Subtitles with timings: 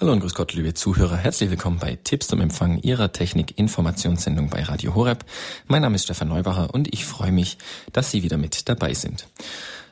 [0.00, 1.18] Hallo und grüß Gott, liebe Zuhörer.
[1.18, 5.26] Herzlich willkommen bei Tipps zum Empfang Ihrer Technik-Informationssendung bei Radio Horeb.
[5.66, 7.58] Mein Name ist Stefan Neubacher und ich freue mich,
[7.92, 9.26] dass Sie wieder mit dabei sind.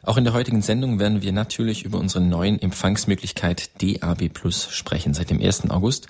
[0.02, 5.12] Auch in der heutigen Sendung werden wir natürlich über unsere neuen Empfangsmöglichkeit DAB Plus sprechen.
[5.12, 5.68] Seit dem 1.
[5.68, 6.06] August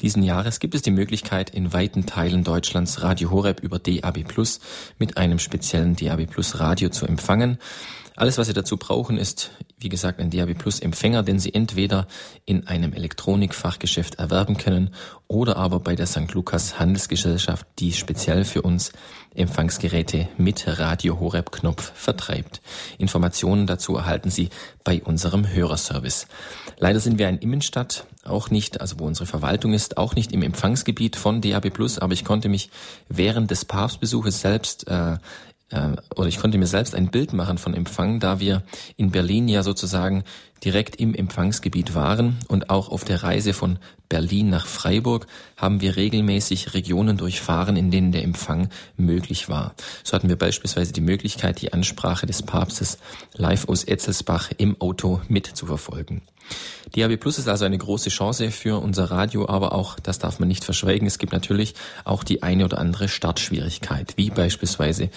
[0.00, 4.60] diesen Jahres gibt es die Möglichkeit, in weiten Teilen Deutschlands Radio Horeb über DAB Plus
[5.00, 7.58] mit einem speziellen DAB Plus Radio zu empfangen.
[8.16, 12.06] Alles, was Sie dazu brauchen, ist, wie gesagt, ein DAB Plus Empfänger, den Sie entweder
[12.44, 14.90] in einem Elektronikfachgeschäft erwerben können
[15.26, 16.32] oder aber bei der St.
[16.32, 18.92] Lukas Handelsgesellschaft, die speziell für uns
[19.34, 22.60] Empfangsgeräte mit Radio Horeb Knopf vertreibt.
[22.98, 24.50] Informationen dazu erhalten Sie
[24.82, 26.26] bei unserem Hörerservice.
[26.78, 30.42] Leider sind wir in Immenstadt auch nicht, also wo unsere Verwaltung ist, auch nicht im
[30.42, 32.70] Empfangsgebiet von DAB Plus, aber ich konnte mich
[33.08, 35.16] während des Papstbesuches selbst äh,
[36.16, 38.62] oder ich konnte mir selbst ein Bild machen von Empfang, da wir
[38.96, 40.24] in Berlin ja sozusagen
[40.64, 45.96] direkt im Empfangsgebiet waren und auch auf der Reise von Berlin nach Freiburg haben wir
[45.96, 49.74] regelmäßig Regionen durchfahren, in denen der Empfang möglich war.
[50.02, 52.98] So hatten wir beispielsweise die Möglichkeit, die Ansprache des Papstes
[53.34, 56.22] live aus Etzelsbach im Auto mitzuverfolgen.
[56.94, 60.48] DAB Plus ist also eine große Chance für unser Radio, aber auch, das darf man
[60.48, 65.10] nicht verschweigen, es gibt natürlich auch die eine oder andere Startschwierigkeit, wie beispielsweise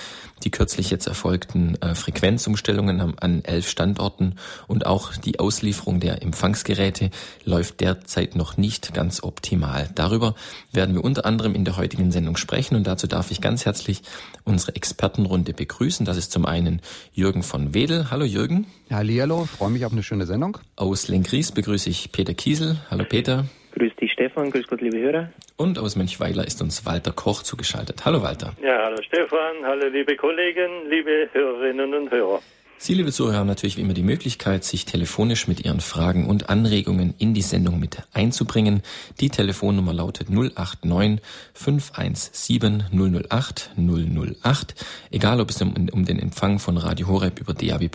[0.43, 4.35] die kürzlich jetzt erfolgten äh, Frequenzumstellungen an, an elf Standorten
[4.67, 7.09] und auch die Auslieferung der Empfangsgeräte
[7.45, 9.89] läuft derzeit noch nicht ganz optimal.
[9.95, 10.35] Darüber
[10.71, 14.01] werden wir unter anderem in der heutigen Sendung sprechen und dazu darf ich ganz herzlich
[14.43, 16.05] unsere Expertenrunde begrüßen.
[16.05, 16.81] Das ist zum einen
[17.13, 18.11] Jürgen von Wedel.
[18.11, 18.67] Hallo Jürgen.
[18.91, 20.57] Hallihallo, freue mich auf eine schöne Sendung.
[20.75, 22.75] Aus Lenkries begrüße ich Peter Kiesel.
[22.91, 23.45] Hallo Peter.
[23.75, 25.29] Grüß dich Stefan, grüß Gott liebe Hörer.
[25.55, 28.03] Und aus Mönchweiler ist uns Walter Koch zugeschaltet.
[28.03, 28.51] Hallo Walter.
[28.61, 32.41] Ja, hallo Stefan, hallo liebe Kollegen, liebe Hörerinnen und Hörer.
[32.77, 36.49] Sie, liebe Zuhörer, haben natürlich wie immer die Möglichkeit, sich telefonisch mit Ihren Fragen und
[36.49, 38.81] Anregungen in die Sendung mit einzubringen.
[39.21, 41.21] Die Telefonnummer lautet 089
[41.53, 44.75] 517 008 008.
[45.11, 47.89] Egal, ob es um, um den Empfang von Radio Horeb über DAB+,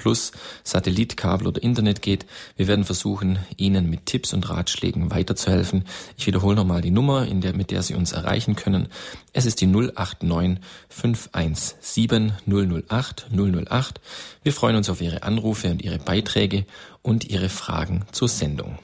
[0.65, 2.25] Satellit, Kabel oder Internet geht,
[2.57, 5.85] wir werden versuchen, Ihnen mit Tipps und Ratschlägen weiterzuhelfen.
[6.17, 8.89] Ich wiederhole nochmal die Nummer, der, mit der Sie uns erreichen können.
[9.39, 14.01] Es ist die 089 517 008 008.
[14.43, 16.65] Wir freuen uns auf Ihre Anrufe und Ihre Beiträge
[17.03, 18.81] und Ihre Fragen zur Sendung.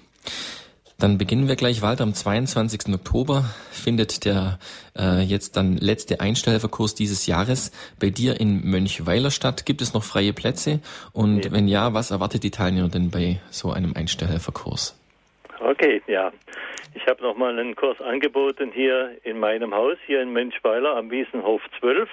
[0.97, 2.05] Dann beginnen wir gleich weiter.
[2.05, 2.95] Am 22.
[2.95, 4.61] Oktober findet der
[4.97, 9.67] äh, jetzt dann letzte Einstellverkurs dieses Jahres bei dir in Mönchweiler statt.
[9.67, 10.79] Gibt es noch freie Plätze?
[11.13, 11.51] Und ja.
[11.51, 14.97] wenn ja, was erwartet die Teilnehmer denn bei so einem Einstellverkurs?
[15.59, 16.31] Okay, ja.
[16.97, 21.61] Ich habe nochmal einen Kurs angeboten hier in meinem Haus, hier in Mönchweiler am Wiesenhof
[21.81, 22.09] 12.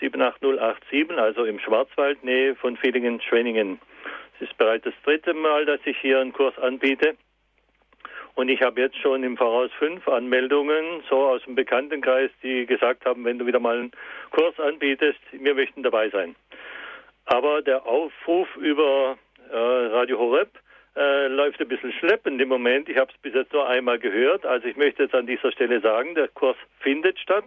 [0.00, 3.78] 78087, also im Schwarzwald, Nähe von Villingen-Schwenningen.
[4.34, 7.16] Es ist bereits das dritte Mal, dass ich hier einen Kurs anbiete.
[8.34, 13.04] Und ich habe jetzt schon im Voraus fünf Anmeldungen, so aus dem Bekanntenkreis, die gesagt
[13.04, 13.92] haben, wenn du wieder mal einen
[14.32, 16.34] Kurs anbietest, wir möchten dabei sein.
[17.26, 19.16] Aber der Aufruf über
[19.52, 20.50] äh, Radio Horeb
[20.96, 22.88] äh, läuft ein bisschen schleppend im Moment.
[22.88, 24.44] Ich habe es bis jetzt nur einmal gehört.
[24.44, 27.46] Also ich möchte jetzt an dieser Stelle sagen, der Kurs findet statt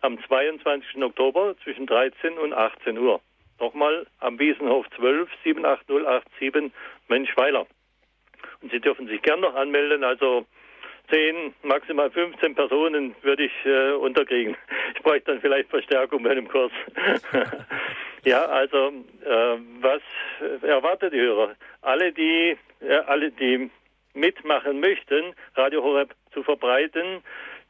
[0.00, 1.02] am 22.
[1.02, 3.20] Oktober zwischen 13 und 18 Uhr.
[3.58, 6.72] Nochmal am Wiesenhof 12 78087
[7.08, 7.66] Menschweiler.
[8.62, 10.46] Und Sie dürfen sich gern noch anmelden, also
[11.10, 14.56] 10, maximal 15 Personen würde ich äh, unterkriegen.
[14.96, 16.72] Ich bräuchte dann vielleicht Verstärkung bei dem Kurs.
[18.24, 18.88] ja, also
[19.24, 20.02] äh, was
[20.62, 21.54] erwartet die Hörer?
[21.82, 23.70] Alle, die, äh, alle, die
[24.14, 27.22] mitmachen möchten, Radio Horeb zu verbreiten,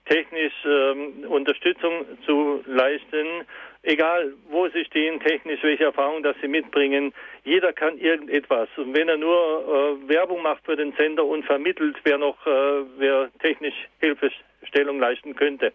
[0.06, 3.44] technisch ähm, Unterstützung zu leisten,
[3.82, 7.12] egal wo sie stehen, technisch, welche Erfahrung das sie mitbringen.
[7.44, 8.68] Jeder kann irgendetwas.
[8.76, 12.84] Und wenn er nur äh, Werbung macht für den Sender und vermittelt, wer noch, äh,
[12.96, 15.72] wer technisch Hilfestellung leisten könnte.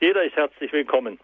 [0.00, 1.18] Jeder ist herzlich willkommen.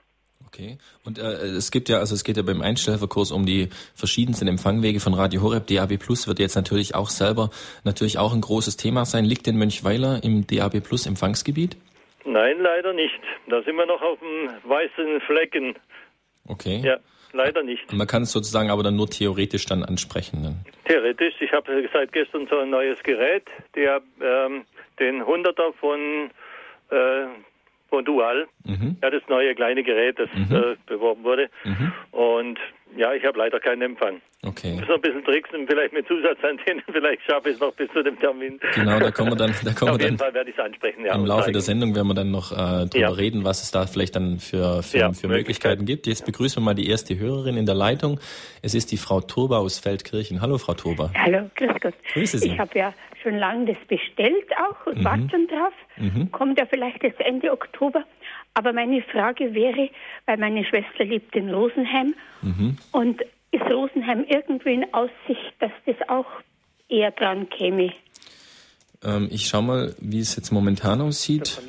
[0.56, 0.78] Okay.
[1.04, 5.00] Und äh, es gibt ja, also es geht ja beim Einstellverkurs um die verschiedensten Empfangwege
[5.00, 5.66] von Radio Horeb.
[5.66, 7.50] DAB Plus wird jetzt natürlich auch selber
[7.84, 9.26] natürlich auch ein großes Thema sein.
[9.26, 11.76] Liegt denn Mönchweiler im DAB Plus Empfangsgebiet?
[12.24, 13.20] Nein, leider nicht.
[13.48, 15.74] Da sind wir noch auf dem weißen Flecken.
[16.48, 16.80] Okay.
[16.82, 16.96] Ja,
[17.32, 17.92] leider nicht.
[17.92, 20.42] Man kann es sozusagen aber dann nur theoretisch dann ansprechen.
[20.42, 20.54] Dann.
[20.86, 21.34] Theoretisch.
[21.40, 23.44] Ich habe seit gestern so ein neues Gerät,
[23.74, 24.64] der ähm,
[24.98, 26.30] den Hunderter von
[26.90, 27.36] äh, von
[28.04, 28.96] Dual, mhm.
[29.02, 30.54] ja, das neue kleine Gerät, das mhm.
[30.54, 31.48] äh, beworben wurde.
[31.64, 31.92] Mhm.
[32.12, 32.58] Und
[32.96, 34.20] ja, ich habe leider keinen Empfang.
[34.44, 34.70] Okay.
[34.74, 37.90] Ich muss noch ein bisschen tricksen, vielleicht mit Zusatzantennen, vielleicht schaffe ich es noch bis
[37.90, 38.60] zu dem Termin.
[38.74, 40.64] Genau, da kommen wir dann, da kommen Auf wir jeden dann Fall werde ich es
[40.64, 41.04] ansprechen.
[41.04, 41.52] Ja, Im Laufe zeigen.
[41.54, 43.08] der Sendung werden wir dann noch äh, drüber ja.
[43.10, 46.06] reden, was es da vielleicht dann für, für, ja, für Möglichkeiten gibt.
[46.06, 48.20] Jetzt begrüßen wir mal die erste Hörerin in der Leitung.
[48.62, 50.40] Es ist die Frau Turba aus Feldkirchen.
[50.40, 51.10] Hallo, Frau Turba.
[51.16, 51.94] Hallo, grüß Gott.
[52.12, 52.52] Grüße Sie.
[52.52, 55.04] Ich habe ja schon lange das bestellt auch und mhm.
[55.04, 55.72] warte schon drauf.
[55.96, 56.30] Mhm.
[56.30, 58.04] Kommt ja vielleicht jetzt Ende Oktober.
[58.56, 59.90] Aber meine Frage wäre,
[60.24, 62.78] weil meine Schwester lebt in Rosenheim mhm.
[62.92, 63.20] und
[63.50, 66.26] ist Rosenheim irgendwie in Aussicht, dass das auch
[66.88, 67.92] eher dran käme?
[69.04, 71.60] Ähm, ich schaue mal, wie es jetzt momentan aussieht.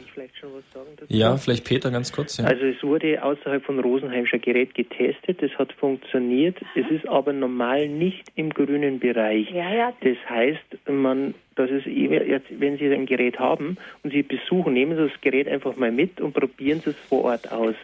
[1.10, 2.38] Ja, vielleicht Peter ganz kurz.
[2.38, 2.46] Ja.
[2.46, 6.58] Also es wurde außerhalb von Rosenheim schon Gerät getestet, das hat funktioniert.
[6.76, 9.50] Es ist aber normal nicht im grünen Bereich.
[9.52, 9.94] Ja, ja.
[10.02, 14.98] Das heißt, man, das ist jetzt, wenn Sie ein Gerät haben und Sie besuchen, nehmen
[14.98, 17.76] Sie das Gerät einfach mal mit und probieren Sie es vor Ort aus.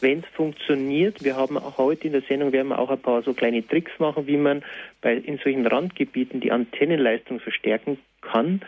[0.00, 3.22] Wenn es funktioniert, wir haben auch heute in der Sendung werden wir auch ein paar
[3.22, 4.62] so kleine Tricks machen, wie man
[5.00, 8.62] bei in solchen Randgebieten die Antennenleistung verstärken kann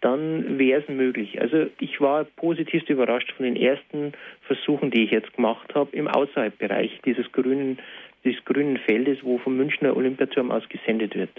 [0.00, 1.40] dann wäre es möglich.
[1.40, 4.12] Also ich war positiv überrascht von den ersten
[4.42, 7.78] Versuchen, die ich jetzt gemacht habe, im Außerhalbbereich dieses grünen,
[8.24, 11.30] dieses grünen Feldes, wo vom Münchner Olympiaturm aus gesendet wird.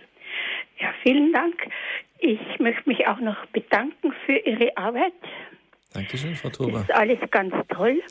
[0.79, 1.55] Ja, vielen Dank.
[2.19, 5.13] Ich möchte mich auch noch bedanken für Ihre Arbeit.
[5.93, 6.71] Dankeschön, Frau Tober.
[6.71, 8.01] Das ist alles ganz toll.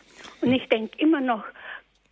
[0.40, 1.44] Und ich denke immer noch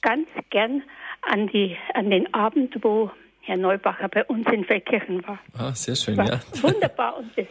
[0.03, 0.83] ganz gern
[1.23, 3.11] an, die, an den Abend, wo
[3.41, 5.39] Herr Neubacher bei uns in Feldkirchen war.
[5.57, 6.41] Ah, sehr schön, war ja.
[6.63, 7.47] Wunderbar und das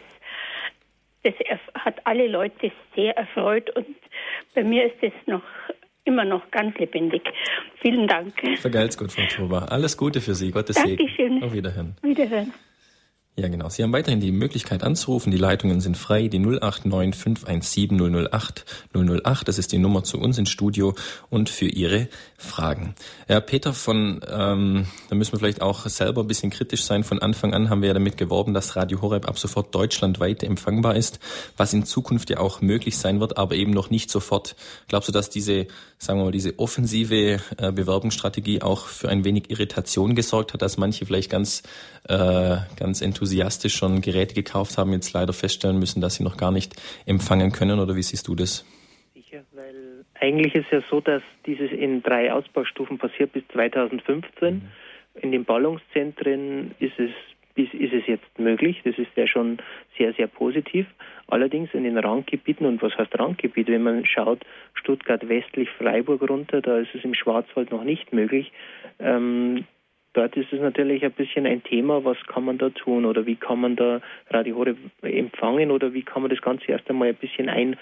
[1.26, 1.34] das
[1.74, 3.96] hat alle Leute sehr erfreut und
[4.54, 5.42] bei mir ist es noch
[6.04, 7.22] immer noch ganz lebendig.
[7.82, 8.32] Vielen Dank.
[8.58, 9.72] Vergelt's gut, Frau Tober.
[9.72, 10.52] Alles Gute für Sie.
[10.52, 11.34] Gottes Dankeschön.
[11.34, 11.42] Segen.
[11.42, 11.96] Auf Wiederhören.
[12.02, 12.52] Wiederhören.
[13.38, 13.68] Ja, genau.
[13.68, 15.30] Sie haben weiterhin die Möglichkeit anzurufen.
[15.30, 16.28] Die Leitungen sind frei.
[16.28, 19.46] Die 089 517 008 008.
[19.46, 20.94] Das ist die Nummer zu uns ins Studio
[21.28, 22.94] und für Ihre Fragen.
[23.28, 27.04] Ja, Peter von, ähm, da müssen wir vielleicht auch selber ein bisschen kritisch sein.
[27.04, 30.96] Von Anfang an haben wir ja damit geworben, dass Radio Horeb ab sofort deutschlandweit empfangbar
[30.96, 31.20] ist,
[31.58, 34.56] was in Zukunft ja auch möglich sein wird, aber eben noch nicht sofort.
[34.88, 35.66] Glaubst du, dass diese,
[35.98, 40.78] sagen wir mal, diese offensive äh, Bewerbungsstrategie auch für ein wenig Irritation gesorgt hat, dass
[40.78, 41.62] manche vielleicht ganz,
[42.08, 46.36] äh, ganz enthusiastisch enthusiastisch schon Geräte gekauft haben, jetzt leider feststellen müssen, dass sie noch
[46.36, 46.74] gar nicht
[47.06, 47.80] empfangen können?
[47.80, 48.64] Oder wie siehst du das?
[49.14, 54.54] Sicher, weil eigentlich ist ja so, dass dieses in drei Ausbaustufen passiert bis 2015.
[54.54, 54.62] Mhm.
[55.22, 57.10] In den Ballungszentren ist es
[57.56, 58.82] ist, ist es jetzt möglich.
[58.84, 59.58] Das ist ja schon
[59.96, 60.86] sehr, sehr positiv.
[61.26, 63.68] Allerdings in den Randgebieten, und was heißt Randgebiet?
[63.68, 64.44] Wenn man schaut,
[64.74, 68.52] Stuttgart westlich Freiburg runter, da ist es im Schwarzwald noch nicht möglich.
[68.98, 69.64] Ähm,
[70.16, 73.36] dort ist es natürlich ein bisschen ein Thema, was kann man da tun oder wie
[73.36, 74.64] kann man da Radio
[75.02, 77.78] empfangen oder wie kann man das Ganze erst einmal ein bisschen einorten,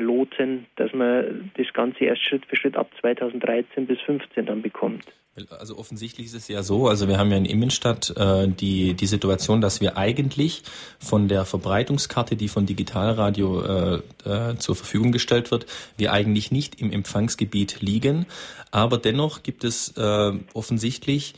[0.00, 5.04] loten, dass man das Ganze erst Schritt für Schritt ab 2013 bis 2015 dann bekommt.
[5.50, 9.06] Also offensichtlich ist es ja so, also wir haben ja in Immenstadt äh, die, die
[9.06, 10.62] Situation, dass wir eigentlich
[11.00, 15.66] von der Verbreitungskarte, die von Digitalradio äh, äh, zur Verfügung gestellt wird,
[15.96, 18.26] wir eigentlich nicht im Empfangsgebiet liegen.
[18.70, 21.34] Aber dennoch gibt es äh, offensichtlich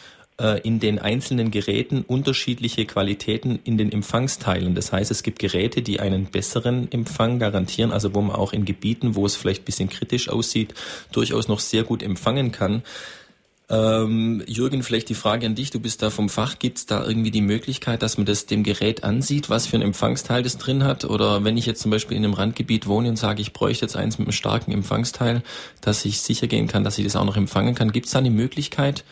[0.64, 4.74] in den einzelnen Geräten unterschiedliche Qualitäten in den Empfangsteilen.
[4.74, 8.66] Das heißt, es gibt Geräte, die einen besseren Empfang garantieren, also wo man auch in
[8.66, 10.74] Gebieten, wo es vielleicht bisschen kritisch aussieht,
[11.10, 12.82] durchaus noch sehr gut empfangen kann.
[13.68, 15.70] Ähm, Jürgen, vielleicht die Frage an dich.
[15.70, 16.58] Du bist da vom Fach.
[16.58, 19.82] Gibt es da irgendwie die Möglichkeit, dass man das dem Gerät ansieht, was für ein
[19.82, 21.04] Empfangsteil das drin hat?
[21.04, 23.96] Oder wenn ich jetzt zum Beispiel in einem Randgebiet wohne und sage, ich bräuchte jetzt
[23.96, 25.42] eins mit einem starken Empfangsteil,
[25.80, 27.90] dass ich sicher gehen kann, dass ich das auch noch empfangen kann.
[27.90, 29.04] Gibt es da eine Möglichkeit,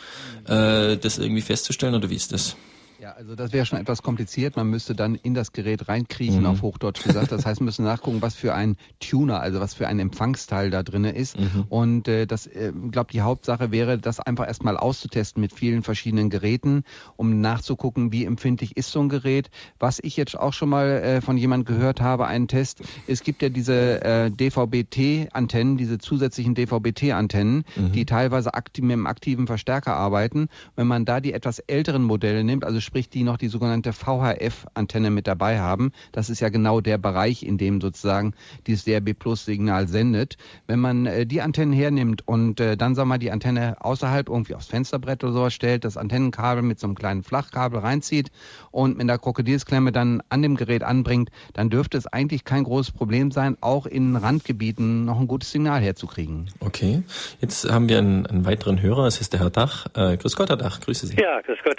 [0.46, 2.56] äh, das irgendwie festzustellen oder wie ist das?
[3.04, 4.56] Ja, also das wäre schon etwas kompliziert.
[4.56, 6.46] Man müsste dann in das Gerät reinkriechen, mhm.
[6.46, 7.32] auf Hochdeutsch gesagt.
[7.32, 10.82] Das heißt, man müsste nachgucken, was für ein Tuner, also was für ein Empfangsteil da
[10.82, 11.38] drin ist.
[11.38, 11.66] Mhm.
[11.68, 16.30] Und äh, das, äh, glaube die Hauptsache wäre, das einfach erstmal auszutesten mit vielen verschiedenen
[16.30, 16.84] Geräten,
[17.16, 19.50] um nachzugucken, wie empfindlich ist so ein Gerät.
[19.78, 22.80] Was ich jetzt auch schon mal äh, von jemand gehört habe, einen Test.
[23.06, 27.92] Es gibt ja diese äh, DVB-T-Antennen, diese zusätzlichen DVB-T-Antennen, mhm.
[27.92, 30.48] die teilweise aktiv, mit einem aktiven Verstärker arbeiten.
[30.74, 35.10] Wenn man da die etwas älteren Modelle nimmt, also sprich die noch die sogenannte VHF-Antenne
[35.10, 35.90] mit dabei haben.
[36.12, 38.34] Das ist ja genau der Bereich, in dem sozusagen
[38.68, 40.36] dieses DRB Plus Signal sendet.
[40.68, 44.28] Wenn man äh, die Antennen hernimmt und äh, dann sagen wir mal die Antenne außerhalb
[44.28, 48.30] irgendwie aufs Fensterbrett oder sowas stellt, das Antennenkabel mit so einem kleinen Flachkabel reinzieht
[48.70, 52.92] und mit einer Krokodilsklemme dann an dem Gerät anbringt, dann dürfte es eigentlich kein großes
[52.92, 56.48] Problem sein, auch in Randgebieten noch ein gutes Signal herzukriegen.
[56.60, 57.02] Okay,
[57.40, 59.86] jetzt haben wir einen, einen weiteren Hörer, es ist der Herr Dach.
[59.96, 61.16] Äh, grüß Gott, Herr Dach, grüße Sie.
[61.16, 61.78] Ja, grüß Gott.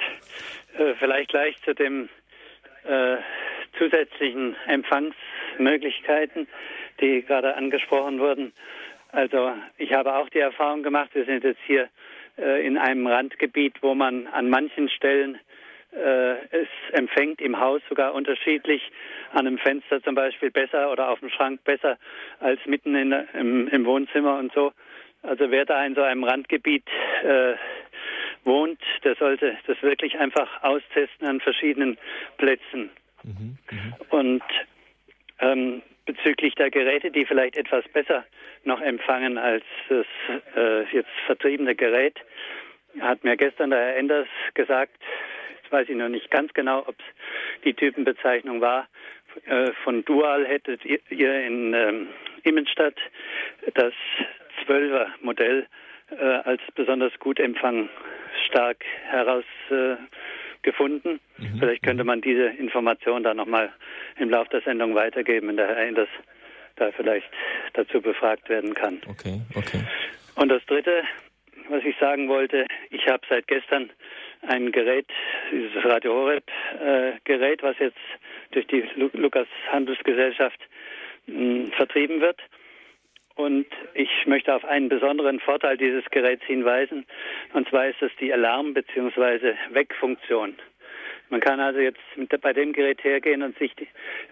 [0.78, 2.10] Äh, vielleicht gleich zu den
[2.84, 3.18] äh,
[3.78, 6.48] zusätzlichen Empfangsmöglichkeiten,
[7.00, 8.54] die gerade angesprochen wurden.
[9.12, 11.90] Also ich habe auch die Erfahrung gemacht, wir sind jetzt hier
[12.38, 15.40] äh, in einem Randgebiet, wo man an manchen Stellen
[15.94, 18.92] äh, es empfängt im Haus sogar unterschiedlich,
[19.32, 21.98] an einem Fenster zum Beispiel besser oder auf dem Schrank besser
[22.40, 24.74] als mitten der, im, im, Wohnzimmer und so.
[25.24, 26.84] Also wer da in so einem Randgebiet
[27.24, 27.54] äh,
[28.46, 31.98] wohnt, der sollte das wirklich einfach austesten an verschiedenen
[32.38, 32.90] Plätzen.
[33.24, 33.98] Mhm, mh.
[34.10, 34.44] Und
[35.40, 38.26] ähm, bezüglich der Geräte, die vielleicht etwas besser
[38.64, 40.06] noch empfangen als das
[40.56, 42.20] äh, jetzt vertriebene Gerät,
[43.00, 44.96] hat mir gestern der Herr Enders gesagt,
[45.62, 48.88] jetzt weiß ich noch nicht ganz genau, ob es die Typenbezeichnung war,
[49.46, 52.08] äh, von Dual hättet ihr in ähm,
[52.44, 52.96] Immenstadt
[53.74, 53.94] das
[54.66, 55.68] 12er Modell
[56.12, 57.40] äh, als besonders gut
[58.46, 61.20] empfangstark herausgefunden.
[61.38, 61.60] Mhm.
[61.60, 63.72] Vielleicht könnte man diese Information dann nochmal
[64.18, 66.10] im Laufe der Sendung weitergeben, wenn der Herr Enders
[66.76, 67.30] da vielleicht
[67.74, 69.00] dazu befragt werden kann.
[69.08, 69.82] Okay, okay.
[70.36, 71.04] Und das Dritte,
[71.70, 73.90] was ich sagen wollte, ich habe seit gestern
[74.48, 75.08] ein Gerät,
[75.52, 76.44] dieses Radio Horeb
[76.80, 77.98] äh, Gerät, was jetzt
[78.52, 80.60] durch die Lu Lukas Handelsgesellschaft
[81.28, 82.40] mh, vertrieben wird.
[83.36, 87.06] Und ich möchte auf einen besonderen Vorteil dieses Geräts hinweisen.
[87.54, 89.56] Und zwar ist es die Alarm- bzw.
[89.72, 90.56] Wegfunktion.
[91.30, 93.88] Man kann also jetzt mit, bei dem Gerät hergehen und sich die,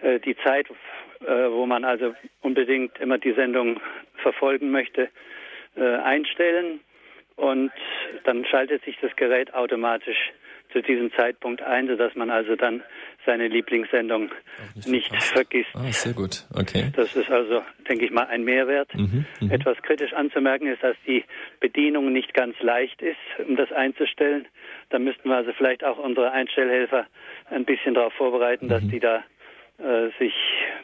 [0.06, 0.68] äh, die Zeit,
[1.20, 3.80] äh, wo man also unbedingt immer die Sendung
[4.16, 5.10] verfolgen möchte,
[5.76, 6.80] äh, einstellen
[7.36, 7.72] und
[8.22, 10.32] dann schaltet sich das Gerät automatisch
[10.74, 12.82] zu diesem Zeitpunkt ein, sodass man also dann
[13.24, 14.30] seine Lieblingssendung
[14.74, 15.70] nicht, nicht vergisst.
[15.74, 16.90] Ah, sehr gut, okay.
[16.94, 18.92] Das ist also, denke ich mal, ein Mehrwert.
[18.94, 21.24] Mhm, mhm, Etwas kritisch anzumerken ist, dass die
[21.60, 23.16] Bedienung nicht ganz leicht ist,
[23.46, 24.46] um das einzustellen.
[24.90, 27.06] Da müssten wir also vielleicht auch unsere Einstellhelfer
[27.50, 28.70] ein bisschen darauf vorbereiten, mhm.
[28.70, 29.24] dass die da
[29.78, 30.34] äh, sich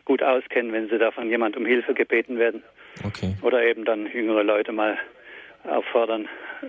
[0.05, 2.63] gut auskennen, wenn sie da von jemand um Hilfe gebeten werden.
[3.05, 3.35] Okay.
[3.43, 4.97] Oder eben dann jüngere Leute mal
[5.65, 6.29] auffordern,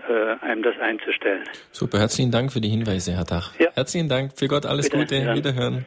[0.10, 1.44] äh, einem das einzustellen.
[1.72, 3.58] Super, herzlichen Dank für die Hinweise, Herr Dach.
[3.60, 3.72] Ja.
[3.74, 5.36] Herzlichen Dank, für Gott alles Bitte, Gute, ja.
[5.36, 5.86] Wiederhören.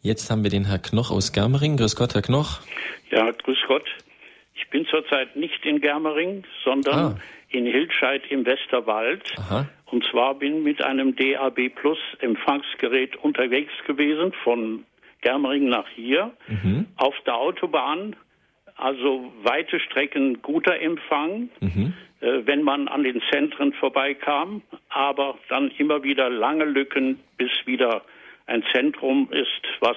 [0.00, 1.76] Jetzt haben wir den Herr Knoch aus Germering.
[1.76, 2.60] Grüß Gott, Herr Knoch.
[3.10, 3.84] Ja, grüß Gott.
[4.54, 7.18] Ich bin zurzeit nicht in Germering, sondern ah.
[7.48, 9.22] in Hildscheid im Westerwald.
[9.38, 9.68] Aha.
[9.86, 14.84] Und zwar bin mit einem DAB Plus Empfangsgerät unterwegs gewesen von
[15.20, 16.86] Germering nach hier mhm.
[16.96, 18.14] auf der Autobahn
[18.78, 21.94] also weite Strecken guter Empfang, mhm.
[22.20, 28.02] äh, wenn man an den Zentren vorbeikam, aber dann immer wieder lange Lücken, bis wieder
[28.46, 29.96] ein Zentrum ist, was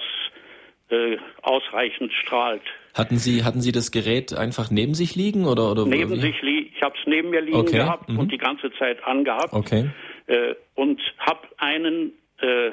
[0.89, 2.63] äh, ausreichend strahlt.
[2.93, 6.71] Hatten Sie, hatten Sie das Gerät einfach neben sich liegen oder oder neben sich liegen?
[6.75, 7.77] Ich habe es neben mir liegen okay.
[7.77, 8.19] gehabt mhm.
[8.19, 9.53] und die ganze Zeit angehabt.
[9.53, 9.89] Okay.
[10.27, 12.71] Äh, und habe einen äh,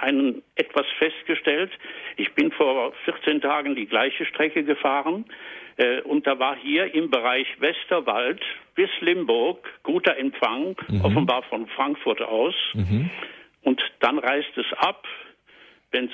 [0.00, 1.70] einen etwas festgestellt.
[2.16, 5.24] Ich bin vor 14 Tagen die gleiche Strecke gefahren
[5.76, 8.42] äh, und da war hier im Bereich Westerwald
[8.74, 11.04] bis Limburg guter Empfang, mhm.
[11.04, 12.54] offenbar von Frankfurt aus.
[12.74, 13.10] Mhm.
[13.62, 15.06] Und dann reißt es ab,
[15.90, 16.12] wenn es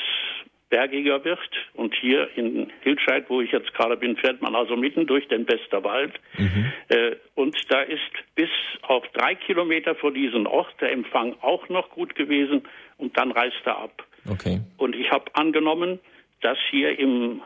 [0.69, 1.39] bergiger wird.
[1.75, 5.49] Und hier in Hildscheid, wo ich jetzt gerade bin, fährt man also mitten durch den
[5.49, 6.13] Westerwald.
[6.39, 6.73] Mhm.
[6.89, 8.01] Äh, und da ist
[8.35, 8.51] bis
[8.83, 12.63] auf drei Kilometer vor diesem Ort der Empfang auch noch gut gewesen
[12.99, 14.07] und dann reißt er ab.
[14.29, 14.61] Okay.
[14.77, 16.01] Und ich habe angenommen,
[16.41, 17.43] dass hier im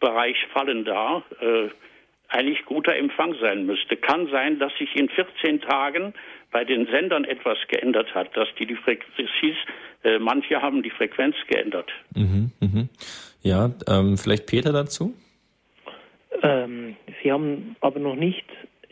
[0.00, 1.68] Bereich Fallen da äh,
[2.28, 3.96] eigentlich guter Empfang sein müsste.
[3.96, 6.14] Kann sein, dass sich in 14 Tagen
[6.50, 9.56] bei den Sendern etwas geändert hat, dass die, die Frequenz hieß,
[10.04, 11.90] äh, manche haben die Frequenz geändert.
[12.14, 12.88] Mhm, mhm.
[13.42, 15.14] Ja, ähm, vielleicht Peter dazu?
[16.42, 18.44] Ähm, Sie haben aber noch nicht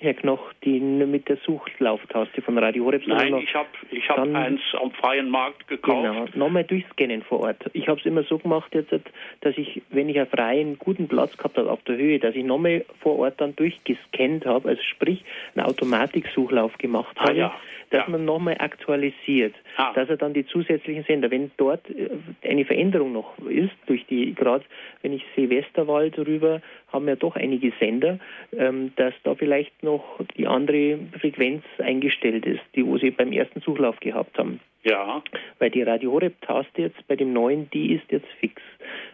[0.04, 3.06] Herr Knoch, die mit der Suchlauftaste von Radio Horeb.
[3.06, 6.02] Nein, ich habe ich hab eins am freien Markt gekauft.
[6.02, 7.70] Genau, nochmal durchscannen vor Ort.
[7.72, 8.92] Ich habe es immer so gemacht jetzt,
[9.40, 12.44] dass ich, wenn ich einen freien, guten Platz gehabt habe auf der Höhe, dass ich
[12.44, 17.38] nochmal vor Ort dann durchgescannt habe, also sprich einen Automatiksuchlauf gemacht ah, habe.
[17.38, 17.54] Ja
[17.90, 18.08] dass ja.
[18.10, 19.92] man nochmal aktualisiert, ah.
[19.94, 22.08] dass er dann die zusätzlichen Sender, wenn dort äh,
[22.42, 24.64] eine Veränderung noch ist, durch die, gerade
[25.02, 26.60] wenn ich sehe Westerwald rüber,
[26.92, 28.18] haben wir doch einige Sender,
[28.56, 33.60] ähm, dass da vielleicht noch die andere Frequenz eingestellt ist, die wo sie beim ersten
[33.60, 34.60] Suchlauf gehabt haben.
[34.84, 35.22] Ja.
[35.58, 38.60] Weil die Radio Horeb-Taste jetzt bei dem neuen, die ist jetzt fix.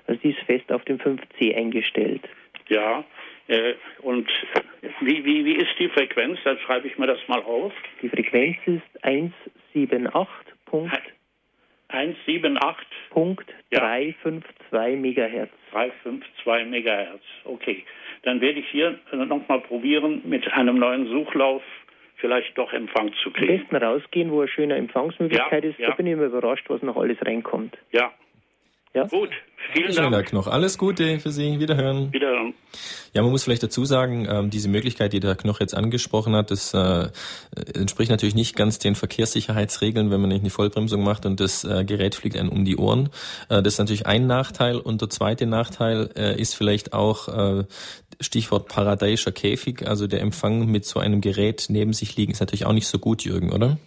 [0.06, 2.22] Also die ist fest auf dem 5C eingestellt.
[2.68, 3.04] Ja,
[4.02, 4.28] und
[5.00, 6.38] wie, wie, wie ist die Frequenz?
[6.44, 7.72] Dann schreibe ich mir das mal auf.
[8.02, 10.54] Die Frequenz ist 178.
[11.88, 12.86] 178.
[13.10, 13.80] Punkt ja.
[13.80, 15.50] 352 Megahertz.
[15.72, 17.22] 352 Megahertz.
[17.44, 17.84] Okay.
[18.22, 21.62] Dann werde ich hier nochmal probieren, mit einem neuen Suchlauf
[22.16, 23.52] vielleicht doch Empfang zu kriegen.
[23.52, 25.78] Am besten rausgehen, wo eine schöne Empfangsmöglichkeit ja, ist.
[25.78, 25.88] Ja.
[25.88, 27.76] Da bin ich immer überrascht, was noch alles reinkommt.
[27.92, 28.12] Ja,
[28.94, 29.04] ja?
[29.06, 29.30] Gut,
[29.72, 30.12] vielen Dank.
[30.12, 30.46] Dank noch.
[30.46, 31.60] Alles Gute für Sie.
[31.60, 32.12] Wiederhören.
[32.12, 32.54] Wiederhören.
[33.12, 36.50] Ja, man muss vielleicht dazu sagen, ähm, diese Möglichkeit, die der Knoch jetzt angesprochen hat,
[36.50, 37.08] das äh,
[37.74, 41.84] entspricht natürlich nicht ganz den Verkehrssicherheitsregeln, wenn man nicht eine Vollbremsung macht und das äh,
[41.84, 43.10] Gerät fliegt einem um die Ohren.
[43.48, 44.76] Äh, das ist natürlich ein Nachteil.
[44.78, 47.64] Und der zweite Nachteil äh, ist vielleicht auch äh,
[48.20, 49.86] Stichwort paradeischer Käfig.
[49.86, 52.98] Also der Empfang mit so einem Gerät neben sich liegen ist natürlich auch nicht so
[52.98, 53.78] gut, Jürgen, oder?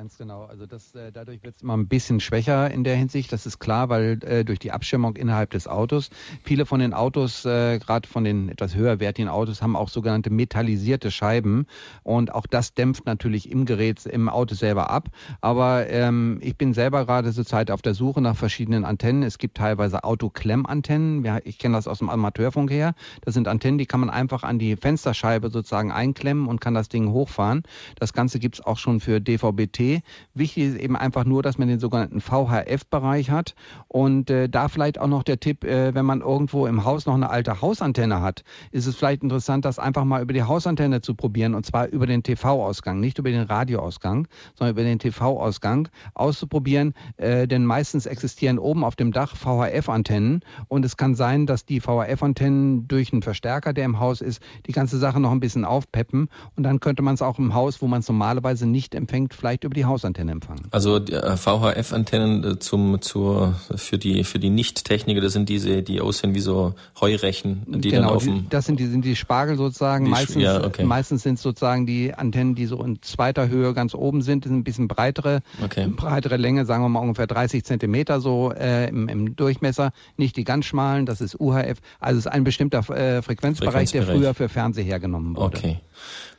[0.00, 0.44] Ganz genau.
[0.44, 3.30] Also das, äh, dadurch wird es immer ein bisschen schwächer in der Hinsicht.
[3.34, 6.08] Das ist klar, weil äh, durch die Abschirmung innerhalb des Autos,
[6.42, 11.10] viele von den Autos, äh, gerade von den etwas höherwertigen Autos, haben auch sogenannte metallisierte
[11.10, 11.66] Scheiben.
[12.02, 15.10] Und auch das dämpft natürlich im Gerät, im Auto selber ab.
[15.42, 19.22] Aber ähm, ich bin selber gerade zurzeit auf der Suche nach verschiedenen Antennen.
[19.22, 21.26] Es gibt teilweise Autoklemmantennen.
[21.26, 22.94] Ja, ich kenne das aus dem Amateurfunk her.
[23.20, 26.88] Das sind Antennen, die kann man einfach an die Fensterscheibe sozusagen einklemmen und kann das
[26.88, 27.64] Ding hochfahren.
[27.96, 29.89] Das Ganze gibt es auch schon für DVB-T.
[30.34, 33.54] Wichtig ist eben einfach nur, dass man den sogenannten VHF-Bereich hat.
[33.88, 37.14] Und äh, da vielleicht auch noch der Tipp, äh, wenn man irgendwo im Haus noch
[37.14, 41.14] eine alte Hausantenne hat, ist es vielleicht interessant, das einfach mal über die Hausantenne zu
[41.14, 41.54] probieren.
[41.54, 46.94] Und zwar über den TV-Ausgang, nicht über den Radioausgang, sondern über den TV-Ausgang auszuprobieren.
[47.16, 50.40] Äh, denn meistens existieren oben auf dem Dach VHF-Antennen.
[50.68, 54.72] Und es kann sein, dass die VHF-Antennen durch einen Verstärker, der im Haus ist, die
[54.72, 56.28] ganze Sache noch ein bisschen aufpeppen.
[56.56, 59.64] Und dann könnte man es auch im Haus, wo man es normalerweise nicht empfängt, vielleicht
[59.70, 60.66] über die Hausantenne empfangen.
[60.72, 66.00] Also äh, VHF-Antennen äh, zum zur für die für die Nicht-Techniker, das sind diese, die
[66.00, 69.56] aussehen wie so Heurechen, die genau, dann auf dem das sind die sind die Spargel
[69.56, 70.06] sozusagen.
[70.06, 70.84] Die, meistens ja, okay.
[70.84, 74.64] meistens sind sozusagen die Antennen, die so in zweiter Höhe ganz oben sind, sind ein
[74.64, 75.86] bisschen breitere, okay.
[75.88, 80.44] breitere Länge, sagen wir mal ungefähr 30 Zentimeter so äh, im, im Durchmesser, nicht die
[80.44, 81.78] ganz schmalen, das ist UHF.
[82.00, 85.56] Also es ist ein bestimmter äh, Frequenzbereich, der früher für Fernseh hergenommen wurde.
[85.56, 85.80] Okay.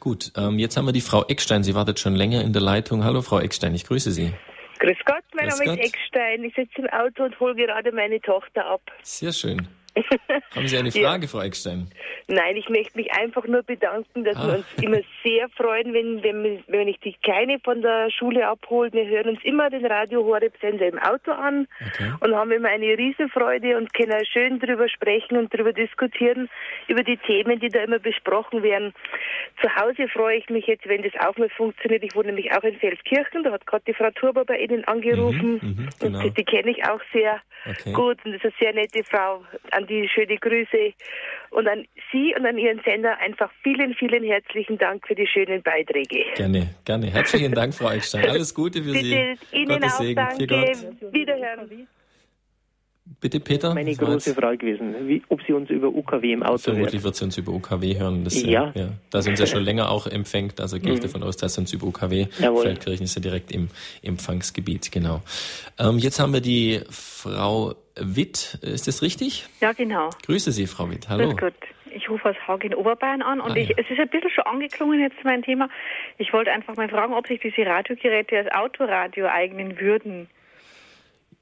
[0.01, 1.61] Gut, ähm, jetzt haben wir die Frau Eckstein.
[1.61, 3.03] Sie wartet schon länger in der Leitung.
[3.03, 4.33] Hallo, Frau Eckstein, ich grüße Sie.
[4.79, 5.85] Grüß Gott, mein Grüß Name Gott.
[5.85, 6.43] ist Eckstein.
[6.43, 8.81] Ich sitze im Auto und hole gerade meine Tochter ab.
[9.03, 9.67] Sehr schön.
[10.55, 11.89] Haben Sie eine Frage, Frau Eckstein?
[12.27, 14.47] Nein, ich möchte mich einfach nur bedanken, dass Ah.
[14.47, 18.91] wir uns immer sehr freuen, wenn, wenn, wenn ich die Kleine von der Schule abhole.
[18.93, 22.11] Wir hören uns immer den Radio Horeb Sender im Auto an Okay.
[22.21, 26.49] und haben immer eine Riesenfreude und können schön drüber sprechen und drüber diskutieren,
[26.87, 28.93] über die Themen, die da immer besprochen werden.
[29.61, 32.03] Zu Hause freue ich mich jetzt, wenn das auch mal funktioniert.
[32.03, 35.59] Ich wohne nämlich auch in Felskirchen, da hat gerade die Frau Turber bei Ihnen angerufen
[35.61, 36.17] Mhm, mhm, genau.
[36.19, 37.93] und die, die kenne ich auch sehr Okay.
[37.93, 39.43] gut und das ist eine sehr nette Frau.
[39.69, 40.93] An die schöne Grüße
[41.51, 45.61] und an Sie und an Ihren Sender einfach vielen, vielen herzlichen Dank für die schönen
[45.61, 46.25] Beiträge.
[46.35, 47.07] Gerne, gerne.
[47.07, 48.29] Herzlichen Dank, Frau Eckstein.
[48.29, 49.35] Alles Gute für Sie.
[49.51, 50.15] Ihnen Gottes auch Segen.
[50.15, 51.11] Danke.
[51.11, 51.87] Wiederhören.
[53.21, 53.73] Bitte, Peter.
[53.75, 57.03] Meine große jetzt- Frage gewesen, wie, ob Sie uns über UKW im Auto Vermutlich hören.
[57.03, 58.23] wird sie uns über UKW hören.
[58.23, 58.71] Das, Ja.
[58.73, 58.87] ja.
[59.11, 61.03] Da sie uns ja schon länger auch empfängt, also gehe ich Mhm.
[61.03, 62.25] davon aus, dass sie uns über UKW.
[62.39, 62.63] Jawohl.
[62.63, 63.69] Feldkirchen ist ja direkt im
[64.01, 65.21] Empfangsgebiet, genau.
[65.79, 68.57] Ähm, jetzt haben wir die Frau Witt.
[68.61, 69.45] Ist das richtig?
[69.61, 70.09] Ja, genau.
[70.25, 71.07] Grüße Sie, Frau Witt.
[71.09, 71.29] Hallo.
[71.29, 71.53] Grüß Gott.
[71.93, 73.75] Ich rufe aus Haag in Oberbayern an und Ah, ich, ja.
[73.77, 75.69] es ist ein bisschen schon angeklungen jetzt mein Thema.
[76.17, 80.27] Ich wollte einfach mal fragen, ob sich diese Radiogeräte als Autoradio eignen würden.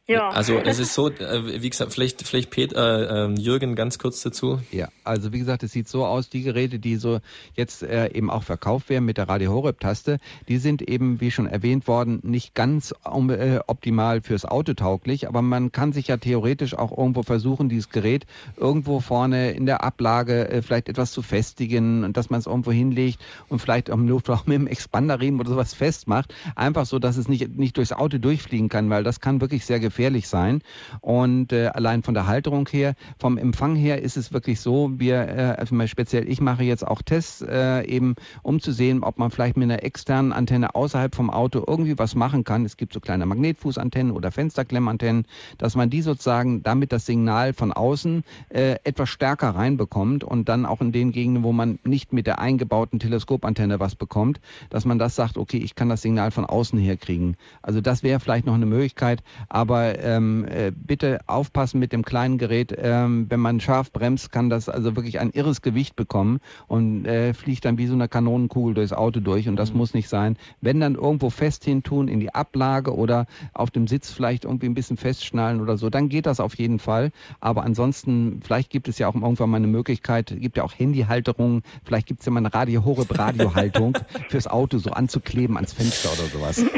[0.09, 0.29] Ja.
[0.29, 4.23] Also es ist so, äh, wie gesagt, vielleicht, vielleicht Peter, äh, ähm, Jürgen ganz kurz
[4.23, 4.59] dazu.
[4.71, 7.19] Ja, also wie gesagt, es sieht so aus, die Geräte, die so
[7.53, 10.17] jetzt äh, eben auch verkauft werden mit der Radio Horeb Taste,
[10.47, 15.27] die sind eben, wie schon erwähnt worden, nicht ganz um, äh, optimal fürs Auto tauglich,
[15.27, 18.25] aber man kann sich ja theoretisch auch irgendwo versuchen, dieses Gerät
[18.57, 22.71] irgendwo vorne in der Ablage äh, vielleicht etwas zu festigen und dass man es irgendwo
[22.71, 27.27] hinlegt und vielleicht am Luftraum mit dem Expanderriemen oder sowas festmacht, einfach so, dass es
[27.27, 29.98] nicht, nicht durchs Auto durchfliegen kann, weil das kann wirklich sehr gefährlich
[30.29, 30.61] sein
[31.01, 35.27] und äh, allein von der Halterung her, vom Empfang her ist es wirklich so, wir,
[35.27, 39.57] äh, speziell ich mache jetzt auch Tests äh, eben, um zu sehen, ob man vielleicht
[39.57, 42.65] mit einer externen Antenne außerhalb vom Auto irgendwie was machen kann.
[42.65, 45.25] Es gibt so kleine Magnetfußantennen oder Fensterklemmantennen,
[45.57, 50.65] dass man die sozusagen damit das Signal von außen äh, etwas stärker reinbekommt und dann
[50.65, 54.99] auch in den Gegenden, wo man nicht mit der eingebauten Teleskopantenne was bekommt, dass man
[54.99, 57.35] das sagt, okay, ich kann das Signal von außen her kriegen.
[57.61, 62.37] Also das wäre vielleicht noch eine Möglichkeit, aber ähm, äh, bitte aufpassen mit dem kleinen
[62.37, 62.75] Gerät.
[62.77, 67.33] Ähm, wenn man scharf bremst, kann das also wirklich ein irres Gewicht bekommen und äh,
[67.33, 70.37] fliegt dann wie so eine Kanonenkugel durchs Auto durch und das muss nicht sein.
[70.61, 74.67] Wenn dann irgendwo fest hin tun in die Ablage oder auf dem Sitz vielleicht irgendwie
[74.67, 77.11] ein bisschen festschnallen oder so, dann geht das auf jeden Fall.
[77.39, 81.63] Aber ansonsten, vielleicht gibt es ja auch irgendwann mal eine Möglichkeit, gibt ja auch Handyhalterungen,
[81.83, 83.97] vielleicht gibt es ja mal eine Radio Horeb Radiohaltung
[84.29, 86.65] fürs Auto so anzukleben ans Fenster oder sowas.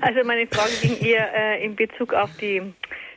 [0.00, 2.43] Also meine Frage ging eher äh, in Bezug auf die,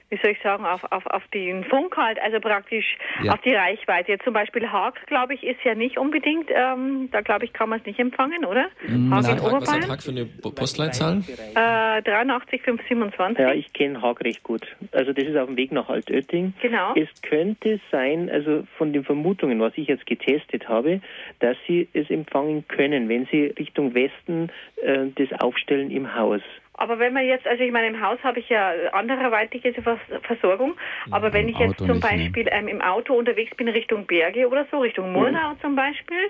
[0.10, 3.34] wie soll ich sagen, auf, auf, auf den Funk halt, also praktisch Ja.
[3.34, 4.14] auf die Reichweite.
[4.14, 7.68] Jetzt zum Beispiel Haag, glaube ich, ist ja nicht unbedingt, ähm, da glaube ich, kann
[7.70, 8.70] man es nicht empfangen, oder?
[8.84, 9.82] Haag in hat, was hat Oberbayern?
[9.82, 11.22] Tag für eine Postleitzahl?
[11.56, 13.40] Äh, 83527.
[13.40, 14.66] Ja, ich kenne Haag recht gut.
[14.94, 16.54] Also das ist auf dem Weg nach Altötting.
[16.62, 16.94] Genau.
[16.96, 21.02] Es könnte sein, also von den Vermutungen, was ich jetzt getestet habe,
[21.40, 26.42] dass Sie es empfangen können, wenn Sie Richtung Westen äh, das aufstellen im Haus.
[26.78, 30.76] Aber wenn man jetzt, also ich meine, im Haus habe ich ja anderweitige Vers Versorgung,
[31.12, 32.02] aber wenn im ich jetzt Auto zum ne.
[32.02, 36.30] Beispiel ähm, im Auto unterwegs bin Richtung Berge oder so, Richtung Murnau zum Beispiel,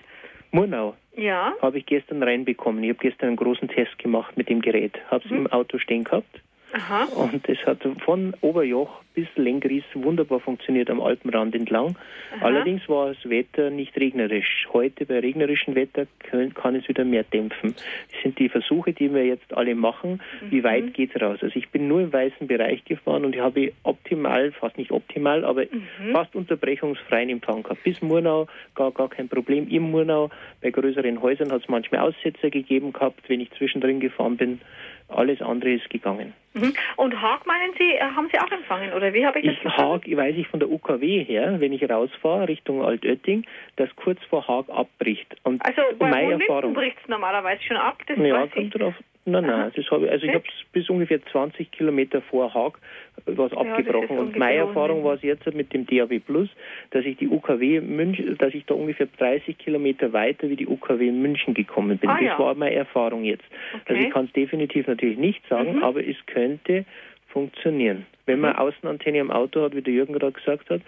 [0.52, 0.96] Murnau.
[1.16, 1.54] Ja.
[1.62, 2.84] Habe ich gestern reinbekommen.
[2.84, 4.94] Ich habe gestern einen großen Test gemacht mit dem Gerät.
[5.10, 5.38] Habe es mhm.
[5.38, 6.42] im Auto stehen gehabt.
[6.74, 7.06] Aha.
[7.16, 11.96] Und es hat von Oberjoch bis Lengries wunderbar funktioniert am Alpenrand entlang.
[12.36, 12.46] Aha.
[12.46, 14.68] Allerdings war das Wetter nicht regnerisch.
[14.74, 17.74] Heute bei regnerischem Wetter können, kann es wieder mehr dämpfen.
[18.12, 20.22] Das sind die Versuche, die wir jetzt alle machen.
[20.42, 20.52] Mhm.
[20.52, 21.40] Wie weit geht es raus?
[21.42, 25.46] Also ich bin nur im weißen Bereich gefahren und ich habe optimal, fast nicht optimal,
[25.46, 26.12] aber mhm.
[26.12, 27.84] fast unterbrechungsfreien Empfang gehabt.
[27.84, 29.68] Bis Murnau gar, gar kein Problem.
[29.70, 30.30] Im Murnau
[30.62, 34.62] bei größeren Häusern hat es manchmal Aussetzer gegeben gehabt, wenn ich zwischendrin gefahren bin.
[35.10, 36.34] Alles andere ist gegangen.
[36.54, 36.74] Mhm.
[36.96, 39.78] Und Haag meinen Sie, äh, haben Sie auch empfangen oder wie habe ich das ich,
[39.78, 43.46] Haag weiß ich von der UKW her, wenn ich rausfahre Richtung Altötting,
[43.78, 45.36] dass kurz vor Haag abbricht.
[45.44, 48.02] Und also bei meine Erfahrung bricht es normalerweise schon ab.
[48.08, 48.96] Das ja, kommt drauf,
[49.28, 52.80] Nein, nein, das habe ich, also ich habe es bis ungefähr 20 Kilometer vor Haag
[53.26, 54.18] was ja, abgebrochen.
[54.18, 56.50] Und meine Erfahrung war es jetzt mit dem DAB Plus,
[56.92, 61.08] dass ich die UKW München, dass ich da ungefähr 30 Kilometer weiter wie die UKW
[61.08, 62.10] in München gekommen bin.
[62.10, 62.40] Ah, das ja.
[62.40, 63.44] war meine Erfahrung jetzt.
[63.74, 63.82] Okay.
[63.88, 65.84] Also ich kann es definitiv natürlich nicht sagen, mhm.
[65.84, 66.86] aber es könnte
[67.28, 68.06] funktionieren.
[68.26, 68.60] Wenn man mhm.
[68.60, 70.82] Außenantenne am Auto hat, wie der Jürgen gerade gesagt hat,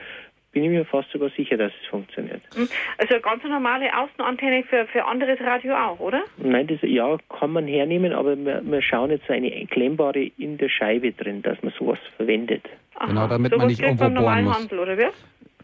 [0.52, 2.42] bin ich mir fast sogar sicher, dass es funktioniert.
[2.56, 2.68] Hm.
[2.98, 6.24] Also eine ganz normale Außenantenne für, für anderes Radio auch, oder?
[6.38, 10.58] Nein, das ja kann man hernehmen, aber wir, wir schauen jetzt so eine klemmbare in
[10.58, 12.64] der Scheibe drin, dass man sowas verwendet.
[12.96, 13.08] Aha.
[13.08, 14.58] Genau, damit man nicht irgendwo bohren muss.
[14.58, 15.08] Handel, oder wie?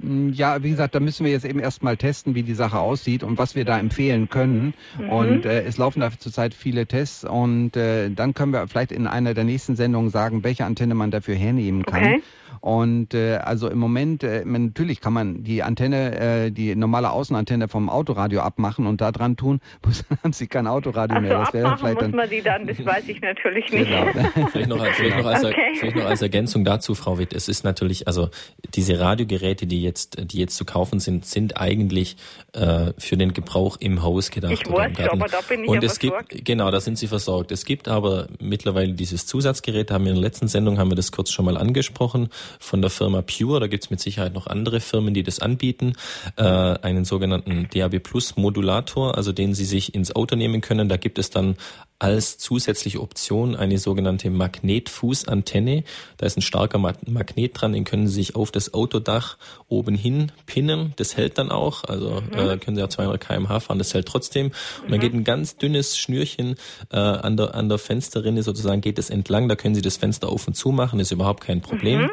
[0.01, 3.23] Hm, ja, wie gesagt, da müssen wir jetzt eben erstmal testen, wie die Sache aussieht
[3.23, 4.73] und was wir da empfehlen können.
[4.99, 5.09] Mhm.
[5.09, 9.07] Und äh, es laufen da zurzeit viele Tests und äh, dann können wir vielleicht in
[9.07, 12.03] einer der nächsten Sendungen sagen, welche Antenne man dafür hernehmen kann.
[12.03, 12.21] Okay.
[12.65, 17.67] Und äh, also im Moment, äh, natürlich kann man die Antenne, äh, die normale Außenantenne
[17.67, 21.37] vom Autoradio abmachen und da dran tun, dann haben Sie kein Autoradio mehr.
[21.37, 23.85] Das wäre vielleicht muss man die dann, das weiß ich natürlich nicht.
[23.85, 24.47] Genau.
[24.51, 25.75] vielleicht, noch, vielleicht, noch als, okay.
[25.75, 28.31] vielleicht noch als Ergänzung dazu, Frau Witt, es ist natürlich, also
[28.73, 32.17] diese Radiogeräte, die jetzt, die jetzt zu kaufen sind, sind eigentlich
[32.53, 34.53] äh, für den Gebrauch im Haus gedacht.
[34.53, 36.29] Ich weiß, aber da bin ich Und es versorgt.
[36.29, 37.51] gibt, genau, da sind Sie versorgt.
[37.51, 41.11] Es gibt aber mittlerweile dieses Zusatzgerät, haben wir in der letzten Sendung, haben wir das
[41.11, 44.79] kurz schon mal angesprochen, von der Firma Pure, da gibt es mit Sicherheit noch andere
[44.79, 45.93] Firmen, die das anbieten,
[46.37, 50.89] äh, einen sogenannten DAB Plus Modulator, also den Sie sich ins Auto nehmen können.
[50.89, 51.55] Da gibt es dann
[51.97, 55.83] als zusätzliche Option eine sogenannte Magnetfußantenne.
[56.17, 59.37] Da ist ein starker Magnet dran, den können Sie sich auf das Autodach
[59.69, 60.93] oben hin pinnen.
[60.97, 62.37] Das hält dann auch, also mhm.
[62.37, 64.47] äh, können Sie ja 200 km/h fahren, das hält trotzdem.
[64.83, 65.01] Und dann mhm.
[65.01, 66.55] geht ein ganz dünnes Schnürchen
[66.91, 69.47] äh, an, der, an der Fensterrinne sozusagen, geht es entlang.
[69.47, 72.01] Da können Sie das Fenster auf und zu machen, ist überhaupt kein Problem.
[72.01, 72.11] Mhm.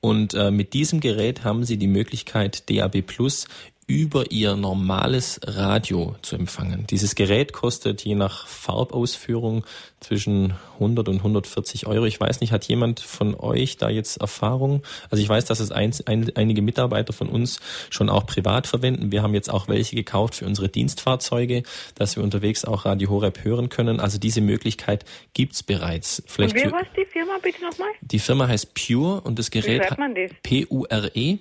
[0.00, 3.46] Und äh, mit diesem Gerät haben Sie die Möglichkeit, DAB Plus
[3.86, 6.86] über ihr normales Radio zu empfangen.
[6.88, 9.64] Dieses Gerät kostet je nach Farbausführung
[10.00, 12.06] zwischen 100 und 140 Euro.
[12.06, 14.82] Ich weiß nicht, hat jemand von euch da jetzt Erfahrung?
[15.10, 19.12] Also ich weiß, dass es ein, ein, einige Mitarbeiter von uns schon auch privat verwenden.
[19.12, 21.62] Wir haben jetzt auch welche gekauft für unsere Dienstfahrzeuge,
[21.94, 24.00] dass wir unterwegs auch Radio Horeb hören können.
[24.00, 26.22] Also diese Möglichkeit gibt's bereits.
[26.26, 27.88] Vielleicht und wer war die Firma bitte nochmal?
[28.00, 29.82] Die Firma heißt Pure und das Gerät
[30.42, 31.38] P-U-R-E.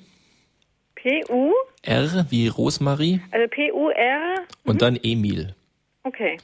[1.03, 1.51] P-U?
[1.81, 3.21] R wie Rosmarie.
[3.31, 4.35] Also P-U-R.
[4.63, 5.53] Und dann Emil.
[6.03, 6.37] Okay.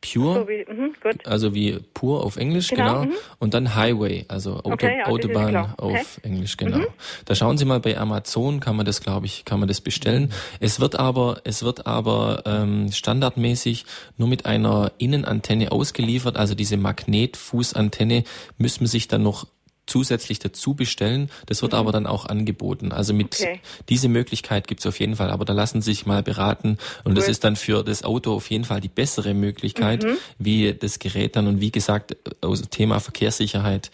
[0.00, 0.92] Pure, so wie, mh,
[1.24, 3.02] also wie pur auf Englisch, genau.
[3.02, 3.14] genau.
[3.38, 6.04] Und dann Highway, also Auto, okay, ja, Autobahn auf okay.
[6.22, 6.78] Englisch, genau.
[6.78, 6.86] Mhm.
[7.24, 10.30] Da schauen Sie mal bei Amazon, kann man das, glaube ich, kann man das bestellen.
[10.60, 13.86] Es wird aber, es wird aber ähm, standardmäßig
[14.18, 18.24] nur mit einer Innenantenne ausgeliefert, also diese Magnetfußantenne
[18.58, 19.46] müssen sich dann noch
[19.86, 21.30] zusätzlich dazu bestellen.
[21.46, 21.78] Das wird mhm.
[21.78, 22.92] aber dann auch angeboten.
[22.92, 23.60] Also mit okay.
[23.88, 27.12] diese Möglichkeit gibt es auf jeden Fall, aber da lassen Sie sich mal beraten und
[27.12, 27.14] cool.
[27.14, 30.16] das ist dann für das Auto auf jeden Fall die bessere Möglichkeit, mhm.
[30.38, 33.90] wie das Gerät dann und wie gesagt, aus Thema Verkehrssicherheit,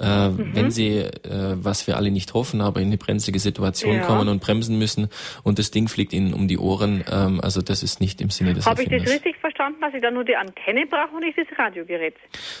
[0.00, 0.50] äh, mhm.
[0.54, 1.10] wenn Sie, äh,
[1.56, 4.02] was wir alle nicht hoffen, aber in eine brenzlige Situation ja.
[4.02, 5.08] kommen und bremsen müssen
[5.42, 8.54] und das Ding fliegt Ihnen um die Ohren, ähm, also das ist nicht im Sinne
[8.54, 11.38] des Habe ich das richtig verstanden, dass Sie da nur die Antenne brauchen und nicht
[11.38, 12.14] das Radiogerät?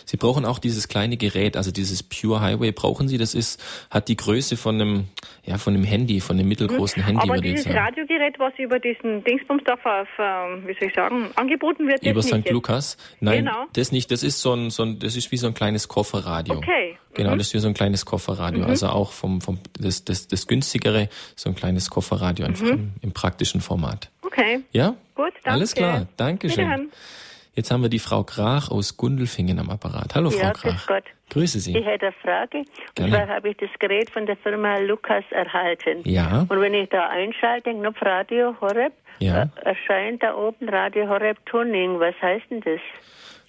[0.04, 3.18] Sie brauchen auch dieses kleine Gerät, also dieses Pure Highway brauchen Sie.
[3.18, 5.04] Das ist, hat die Größe von einem,
[5.44, 7.06] ja, von einem Handy, von einem mittelgroßen mhm.
[7.06, 7.30] Handy.
[7.30, 12.22] Aber dieses Radiogerät, was über diesen Dingsbums da, wie soll ich sagen, angeboten wird, über
[12.22, 12.48] St.
[12.50, 12.96] Lukas?
[13.20, 13.66] Nein, genau.
[13.72, 14.10] das nicht.
[14.10, 16.56] Das ist so ein, so ein, das ist wie so ein kleines Kofferradio.
[16.56, 16.96] Okay.
[17.14, 17.38] Genau, mhm.
[17.38, 18.64] das ist wie so ein kleines Kofferradio.
[18.64, 18.70] Mhm.
[18.70, 22.72] Also auch vom, vom das, das, das günstigere, so ein kleines Kofferradio einfach mhm.
[22.72, 24.10] im, im, praktischen Format.
[24.22, 24.60] Okay.
[24.72, 24.94] Ja?
[25.14, 25.50] Gut, danke.
[25.50, 26.06] Alles klar.
[26.16, 26.90] Dankeschön.
[27.54, 30.14] Jetzt haben wir die Frau Grach aus Gundelfingen am Apparat.
[30.16, 30.86] Hallo, Frau ja, Grach.
[30.88, 31.04] Gott.
[31.30, 31.76] Grüße Sie.
[31.76, 32.64] Ich hätte eine Frage.
[32.94, 33.12] Gerne.
[33.12, 36.00] Und zwar habe ich das Gerät von der Firma Lukas erhalten.
[36.04, 36.46] Ja.
[36.48, 39.42] Und wenn ich da einschalte, den Knopf Radio Horeb, ja.
[39.42, 42.00] Äh, erscheint da oben Radio Horeb Tuning.
[42.00, 42.80] Was heißt denn das?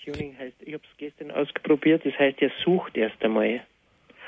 [0.05, 3.61] Tuning heißt, ich habe es gestern ausprobiert, das heißt, er sucht erst einmal.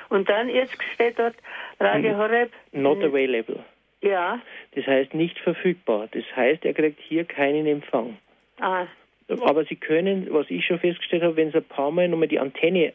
[0.09, 1.35] Und dann jetzt steht dort
[1.79, 2.51] Radio Horeb.
[2.71, 3.63] Not available.
[4.01, 4.39] Ja.
[4.73, 6.07] Das heißt nicht verfügbar.
[6.11, 8.17] Das heißt, er kriegt hier keinen Empfang.
[8.59, 8.87] Ah.
[9.29, 12.39] Aber Sie können, was ich schon festgestellt habe, wenn Sie ein paar Mal nochmal die
[12.39, 12.93] Antenne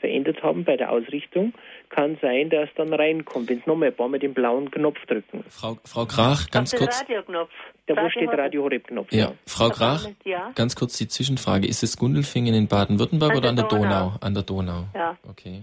[0.00, 1.52] verändert haben bei der Ausrichtung,
[1.88, 3.48] kann sein, dass dann reinkommt.
[3.48, 5.44] Wenn Sie nochmal ein paar Mal den blauen Knopf drücken.
[5.48, 7.00] Frau, Frau Krach, ganz Auf kurz.
[7.02, 7.50] Radioknopf.
[7.86, 9.12] Da wo steht Radio Horeb-Knopf.
[9.12, 10.50] Ja, Frau Krach, ja.
[10.54, 11.66] ganz kurz die Zwischenfrage.
[11.66, 13.82] Ist es Gundelfingen in Baden-Württemberg oder an der Donau.
[13.82, 14.12] Donau?
[14.20, 14.84] An der Donau.
[14.94, 15.16] Ja.
[15.28, 15.62] Okay.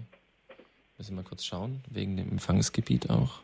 [0.97, 3.41] Müssen wir mal kurz schauen, wegen dem Empfangsgebiet auch.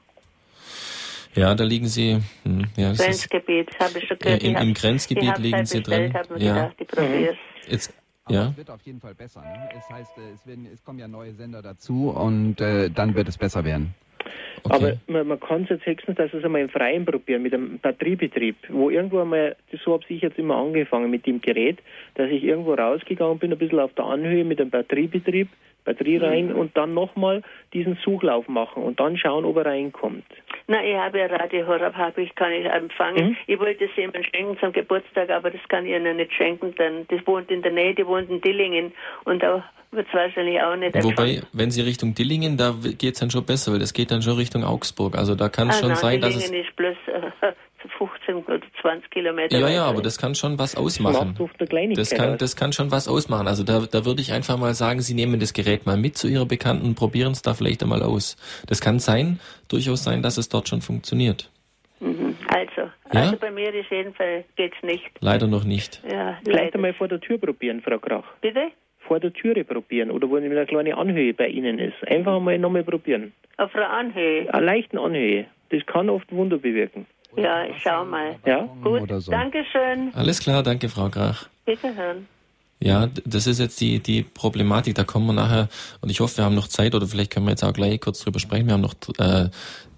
[1.36, 2.20] Ja, da liegen Sie.
[2.44, 4.44] Hm, ja, das ist, Grenzgebiet, habe ich schon äh, gehört.
[4.44, 6.13] im, im Grenzgebiet liegen Sie drin.
[6.38, 6.70] Ja.
[6.70, 7.38] gedacht, probier's.
[7.67, 7.94] Jetzt,
[8.26, 8.50] Aber ja.
[8.50, 9.41] es wird auf jeden Fall besser.
[9.41, 9.70] Ne?
[9.78, 13.30] Es heißt, äh, es, werden, es kommen ja neue Sender dazu und äh, dann wird
[13.30, 13.94] es besser werden.
[14.63, 14.76] Okay.
[14.76, 17.80] Aber man, man kann es jetzt höchstens, dass es einmal im Freien probieren, mit einem
[17.80, 21.80] Batteriebetrieb, wo irgendwo einmal, so habe ich jetzt immer angefangen mit dem Gerät,
[22.15, 25.48] dass ich irgendwo rausgegangen bin, ein bisschen auf der Anhöhe mit einem Batteriebetrieb,
[25.84, 27.41] Batterie rein und dann nochmal
[27.74, 30.26] diesen Suchlauf machen und dann schauen, ob er reinkommt.
[30.67, 33.30] Na, ich habe ja Radio Horab, habe ich, kann ich empfangen.
[33.30, 33.38] Mhm.
[33.48, 37.06] Ich wollte es jemandem schenken zum Geburtstag, aber das kann ich ihnen nicht schenken, denn
[37.10, 38.94] das wohnt in der Nähe, die wohnt in Dillingen
[39.26, 43.20] und da wird es wahrscheinlich auch nicht Wobei, wenn Sie Richtung Dillingen, da geht es
[43.20, 45.17] dann schon besser, weil das geht dann schon Richtung Augsburg.
[45.17, 46.46] Also da kann es ah, schon nein, sein, dass es.
[46.46, 47.52] Dillingen ist bloß äh,
[47.98, 51.36] 15 oder 20 Kilometer Ja, ja, aber das kann schon was ausmachen.
[51.96, 53.48] Das kann, das kann schon was ausmachen.
[53.48, 56.28] Also da, da würde ich einfach mal sagen, Sie nehmen das Gerät mal mit zu
[56.28, 58.36] Ihrer Bekannten und probieren es da vielleicht einmal aus.
[58.67, 61.50] Das kann sein, durchaus sein, dass es dort schon funktioniert.
[62.00, 62.36] Mhm.
[62.48, 63.22] Also, Ja?
[63.22, 65.06] also bei mir ist jedenfalls geht's nicht.
[65.20, 66.02] Leider noch nicht.
[66.12, 66.76] Ja, Vielleicht leider.
[66.76, 68.24] einmal vor der Tür probieren, Frau Krach.
[68.41, 68.70] Bitte?
[69.08, 71.96] Vor der Türe probieren oder wo eine kleine Anhöhe bei Ihnen ist.
[72.08, 73.34] Einfach einmal nochmal probieren.
[73.58, 74.52] Auf der Anhöhe.
[74.54, 75.46] Eine leichten Anhöhe.
[75.70, 77.06] Das kann oft Wunder bewirken.
[77.36, 78.38] Ja, ich schau mal.
[78.46, 78.67] Ja?
[78.84, 79.32] Gut, Oder so.
[79.32, 80.12] Dankeschön.
[80.13, 81.48] Alles klar, danke, Frau Krach.
[81.65, 82.28] Bitte hören.
[82.84, 84.96] Ja, das ist jetzt die, die Problematik.
[84.96, 85.70] Da kommen wir nachher,
[86.02, 88.22] und ich hoffe, wir haben noch Zeit, oder vielleicht können wir jetzt auch gleich kurz
[88.22, 88.65] drüber sprechen.
[88.65, 89.50] Wir haben noch äh,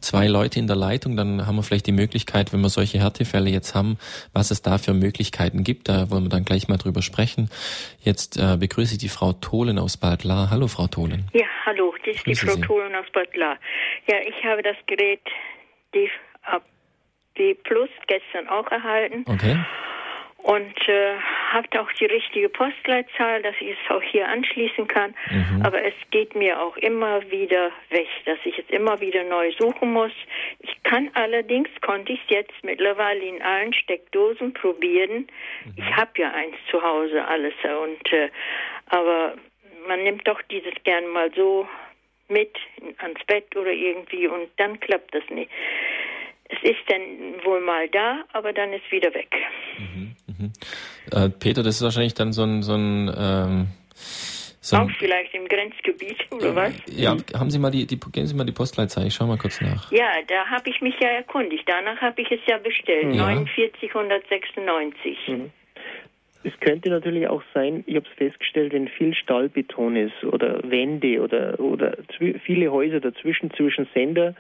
[0.02, 3.50] zwei Leute in der Leitung, dann haben wir vielleicht die Möglichkeit, wenn wir solche Härtefälle
[3.50, 3.98] jetzt haben,
[4.34, 5.88] was es da für Möglichkeiten gibt.
[5.88, 7.50] Da wollen wir dann gleich mal drüber sprechen.
[8.02, 10.50] Jetzt äh, begrüße ich die Frau Tholen aus Bad Lahr.
[10.50, 11.24] Hallo, Frau Tholen.
[11.32, 12.62] Ja, hallo, das ist die Frau Sie.
[12.62, 13.58] Tholen aus Bad Lahr.
[14.10, 15.22] Ja, ich habe das Gerät
[15.96, 16.10] D,
[17.38, 19.58] D Plus gestern auch erhalten Okay.
[20.38, 21.16] und äh,
[21.52, 25.14] habe auch die richtige Postleitzahl, dass ich es auch hier anschließen kann.
[25.30, 25.62] Mhm.
[25.64, 29.94] Aber es geht mir auch immer wieder weg, dass ich es immer wieder neu suchen
[29.94, 30.12] muss.
[30.60, 35.28] Ich kann allerdings, konnte ich es jetzt mittlerweile in allen Steckdosen probieren.
[35.76, 37.54] Ich habe ja eins zu Hause, alles.
[37.64, 38.30] Und, äh,
[38.88, 39.36] aber
[39.88, 41.68] man nimmt doch dieses gern mal so
[42.30, 42.56] mit
[42.98, 45.52] ans Bett oder irgendwie und dann klappt das nicht.
[46.54, 47.02] Es ist dann
[47.46, 49.34] wohl mal da, aber dann ist wieder weg.
[51.12, 53.68] Äh, Peter, das ist wahrscheinlich dann so ein, so ein, ähm,
[54.62, 56.74] so Auch vielleicht im Grenzgebiet oder was?
[56.88, 59.62] ja, haben Sie mal die, die, geben Sie mal die Postleitzahl, ich schau mal kurz
[59.62, 59.92] nach.
[59.92, 61.64] Ja, da habe ich mich ja erkundigt.
[61.66, 63.16] Danach habe ich es ja bestellt.
[63.16, 63.26] Ja.
[63.26, 65.18] 4996.
[66.46, 71.22] Es könnte natürlich auch sein, ich habe es festgestellt, wenn viel Stahlbeton ist oder Wände
[71.22, 71.98] oder, oder
[72.44, 74.36] viele Häuser dazwischen, zwischen Sender,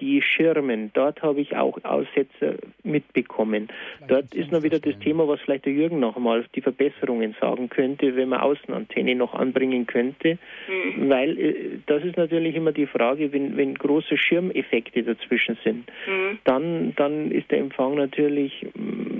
[0.00, 3.68] die Schirmen, dort habe ich auch Aussetzer mitbekommen.
[4.06, 7.68] Dort ist noch wieder das Thema, was vielleicht der Jürgen noch einmal die Verbesserungen sagen
[7.68, 11.08] könnte, wenn man Außenantenne noch anbringen könnte, Hm.
[11.08, 11.54] weil äh,
[11.86, 16.38] das ist natürlich immer die Frage, wenn, wenn große Schirmeffekte dazwischen sind, Hm.
[16.44, 19.17] dann, dann ist der Empfang natürlich mm,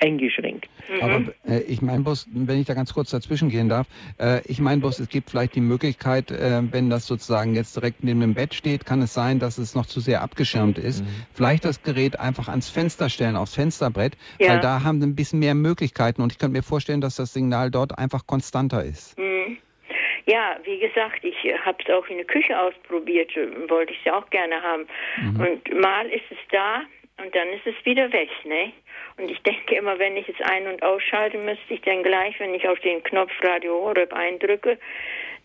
[0.00, 0.68] eingeschränkt.
[1.00, 3.86] Aber äh, ich meine bloß, wenn ich da ganz kurz dazwischen gehen darf,
[4.18, 8.04] äh, ich meine bloß, es gibt vielleicht die Möglichkeit, äh, wenn das sozusagen jetzt direkt
[8.04, 11.04] neben dem Bett steht, kann es sein, dass es noch zu sehr abgeschirmt ist.
[11.32, 14.50] Vielleicht das Gerät einfach ans Fenster stellen, aufs Fensterbrett, Ja.
[14.50, 17.32] weil da haben sie ein bisschen mehr Möglichkeiten und ich könnte mir vorstellen, dass das
[17.32, 19.16] Signal dort einfach konstanter ist.
[19.18, 19.58] Hm.
[20.28, 24.04] Ja, wie gesagt, ich habe es auch in der Küche ausprobiert, äh, wollte ich es
[24.06, 24.86] ja auch gerne haben.
[25.38, 26.80] Und mal ist es da
[27.22, 28.72] und dann ist es wieder weg, ne?
[29.18, 32.54] Und ich denke immer, wenn ich es ein- und ausschalte, müsste ich dann gleich, wenn
[32.54, 34.78] ich auf den Knopf Radio Horeb eindrücke,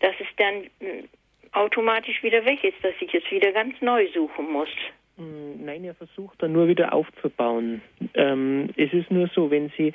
[0.00, 1.04] dass es dann äh,
[1.52, 4.68] automatisch wieder weg ist, dass ich es wieder ganz neu suchen muss.
[5.16, 7.82] Mm, Nein, er versucht dann nur wieder aufzubauen.
[8.14, 9.92] Ähm, es ist nur so, wenn Sie,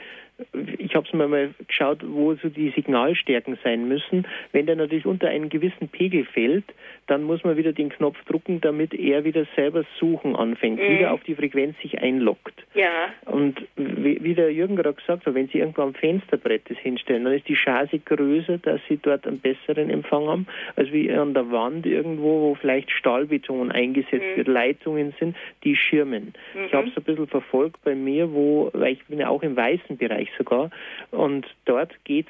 [0.79, 4.25] ich habe es mir mal geschaut, wo so die Signalstärken sein müssen.
[4.51, 6.65] Wenn der natürlich unter einen gewissen Pegel fällt,
[7.07, 10.93] dann muss man wieder den Knopf drücken, damit er wieder selber suchen anfängt, Mhm.
[10.99, 12.53] wieder auf die Frequenz sich einloggt.
[12.75, 16.77] Ja, Und wie, wie der Jürgen gerade gesagt hat, wenn Sie irgendwo am Fensterbrett das
[16.77, 21.11] hinstellen, dann ist die Chance größer, dass Sie dort einen besseren Empfang haben, als wie
[21.11, 24.37] an der Wand irgendwo, wo vielleicht Stahlbeton eingesetzt Mhm.
[24.37, 26.33] wird, Leitungen sind, die schirmen.
[26.65, 26.77] Ich Mhm.
[26.77, 29.97] habe es ein bisschen verfolgt bei mir, wo, weil ich bin ja auch im weißen
[29.97, 30.69] Bereich sogar,
[31.11, 32.27] und dort geht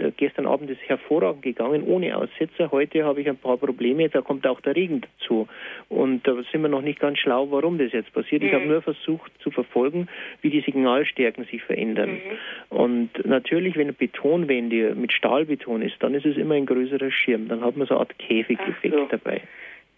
[0.00, 2.70] äh, gestern Abend ist hervorragend gegangen, ohne Aussetzer.
[2.70, 5.48] Heute habe ich ein paar Probleme, da kommt auch der Regen dazu.
[5.88, 8.42] Und da sind wir noch nicht ganz schlau, warum das jetzt passiert.
[8.42, 8.48] Mhm.
[8.48, 10.08] Ich habe nur versucht zu verfolgen,
[10.42, 12.10] wie die Signalstärken sich verändern.
[12.10, 12.76] Mhm.
[12.76, 17.48] Und natürlich, wenn Betonwände mit Stahlbeton ist, dann ist es immer ein größerer Schirm.
[17.48, 19.06] Dann hat man so eine Art Käfigeffekt so.
[19.10, 19.42] dabei.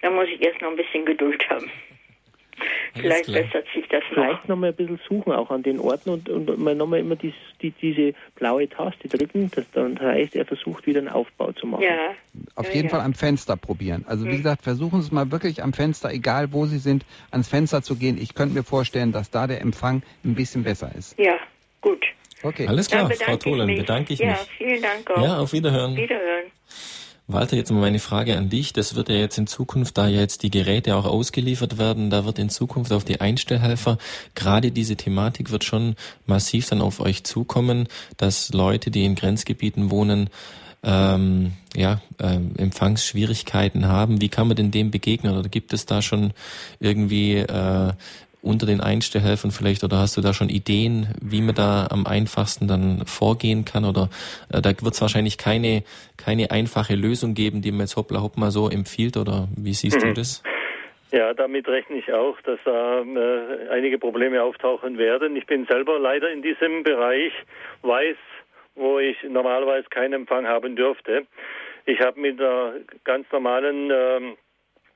[0.01, 1.71] Da muss ich erst noch ein bisschen Geduld haben.
[2.95, 4.25] Vielleicht bessert sich das noch.
[4.25, 7.35] Vielleicht nochmal ein bisschen suchen auch an den Orten und, und mal nochmal immer dies,
[7.63, 9.51] die, diese blaue Taste drücken.
[9.55, 11.85] Das, das heißt, er versucht wieder einen Aufbau zu machen.
[11.85, 12.15] Ja.
[12.55, 12.97] Auf ja, jeden ja.
[12.97, 14.05] Fall am Fenster probieren.
[14.07, 14.37] Also wie hm.
[14.39, 17.97] gesagt, versuchen Sie es mal wirklich am Fenster, egal wo Sie sind, ans Fenster zu
[17.97, 18.19] gehen.
[18.21, 21.19] Ich könnte mir vorstellen, dass da der Empfang ein bisschen besser ist.
[21.19, 21.37] Ja,
[21.81, 22.05] gut.
[22.43, 22.67] Okay.
[22.67, 24.29] Alles klar, Frau Tholen, bedanke ich mich.
[24.29, 25.23] Ja, vielen Dank auch.
[25.23, 25.97] Ja, auf Wiederhören.
[25.97, 26.51] Wiederhören.
[27.29, 28.73] Walter, jetzt mal meine Frage an dich.
[28.73, 32.25] Das wird ja jetzt in Zukunft, da ja jetzt die Geräte auch ausgeliefert werden, da
[32.25, 33.99] wird in Zukunft auf die Einstellhelfer
[34.35, 35.95] gerade diese Thematik wird schon
[36.27, 40.31] massiv dann auf euch zukommen, dass Leute, die in Grenzgebieten wohnen,
[40.83, 44.21] ähm, ja, äh, Empfangsschwierigkeiten haben.
[44.21, 45.37] Wie kann man denn dem begegnen?
[45.37, 46.33] Oder gibt es da schon
[46.81, 47.93] irgendwie äh,
[48.43, 52.67] unter den Einstellhelfern vielleicht oder hast du da schon Ideen, wie man da am einfachsten
[52.67, 53.85] dann vorgehen kann?
[53.85, 54.11] Oder
[54.53, 55.85] äh, da wird es wahrscheinlich keine,
[56.17, 60.03] keine einfache Lösung geben, die man jetzt hoppla hopp mal so empfiehlt oder wie siehst
[60.03, 60.09] mhm.
[60.09, 60.43] du das?
[61.13, 65.37] Ja, damit rechne ich auch, dass da äh, einige Probleme auftauchen werden.
[65.37, 67.33] Ich bin selber leider in diesem Bereich,
[67.83, 68.17] weiß,
[68.75, 71.27] wo ich normalerweise keinen Empfang haben dürfte.
[71.85, 74.37] Ich habe mit der ganz normalen ähm, äh,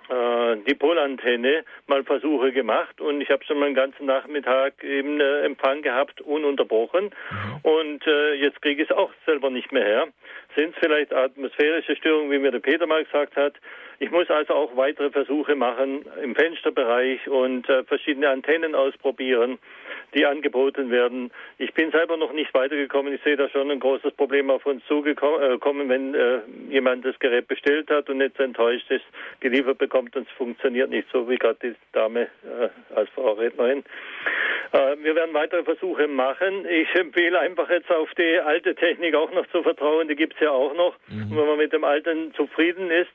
[0.09, 5.41] die Polantenne mal Versuche gemacht und ich habe schon mal den ganzen Nachmittag eben äh,
[5.41, 7.07] Empfang gehabt, ununterbrochen.
[7.07, 7.61] Mhm.
[7.63, 10.09] Und äh, jetzt kriege ich es auch selber nicht mehr her.
[10.55, 13.55] Sind es vielleicht atmosphärische Störungen, wie mir der Peter mal gesagt hat?
[13.99, 19.59] Ich muss also auch weitere Versuche machen im Fensterbereich und äh, verschiedene Antennen ausprobieren
[20.17, 21.31] die angeboten werden.
[21.59, 23.13] Ich bin selber noch nicht weitergekommen.
[23.13, 26.39] Ich sehe da schon ein großes Problem auf uns zugekommen, wenn äh,
[26.71, 29.05] jemand das Gerät bestellt hat und jetzt enttäuscht ist,
[29.41, 33.85] geliefert bekommt und es funktioniert nicht so, wie gerade die Dame äh, als Frau Rednerin.
[34.73, 36.67] Äh, wir werden weitere Versuche machen.
[36.67, 40.09] Ich empfehle einfach jetzt auf die alte Technik auch noch zu vertrauen.
[40.09, 40.97] Die gibt es ja auch noch.
[41.09, 41.31] Mhm.
[41.31, 43.13] Und wenn man mit dem alten zufrieden ist,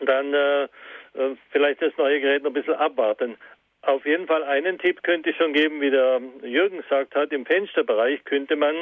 [0.00, 3.36] dann äh, äh vielleicht das neue Gerät noch ein bisschen abwarten.
[3.86, 7.46] Auf jeden Fall einen Tipp könnte ich schon geben, wie der Jürgen gesagt hat, im
[7.46, 8.74] Fensterbereich könnte man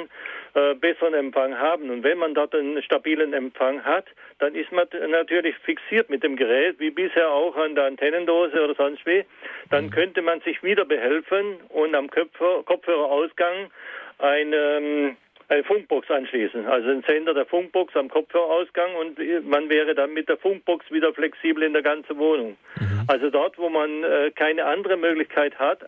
[0.54, 1.90] äh, besseren Empfang haben.
[1.90, 4.06] Und wenn man dort einen stabilen Empfang hat,
[4.38, 8.74] dann ist man natürlich fixiert mit dem Gerät, wie bisher auch an der Antennendose oder
[8.74, 9.26] sonst wie.
[9.68, 9.90] Dann mhm.
[9.90, 13.70] könnte man sich wieder behelfen und am Kopfhörer, Kopfhörerausgang
[14.18, 15.16] ein ähm,
[15.48, 20.28] eine Funkbox anschließen, also ein Sender der Funkbox am Kopfhörerausgang und man wäre dann mit
[20.28, 22.56] der Funkbox wieder flexibel in der ganzen Wohnung.
[22.80, 23.04] Mhm.
[23.08, 25.80] Also dort, wo man äh, keine andere Möglichkeit hat,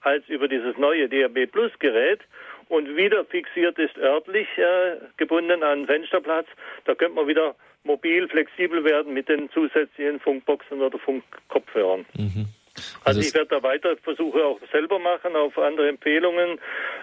[0.00, 2.20] als über dieses neue DAB Plus Gerät
[2.68, 6.46] und wieder fixiert ist örtlich äh, gebunden an Fensterplatz,
[6.84, 12.06] da könnte man wieder mobil, flexibel werden mit den zusätzlichen Funkboxen oder Funkkopfhörern.
[12.16, 12.46] Mhm.
[12.74, 16.58] Also, also ich werde da weiter Versuche auch selber machen, auf andere Empfehlungen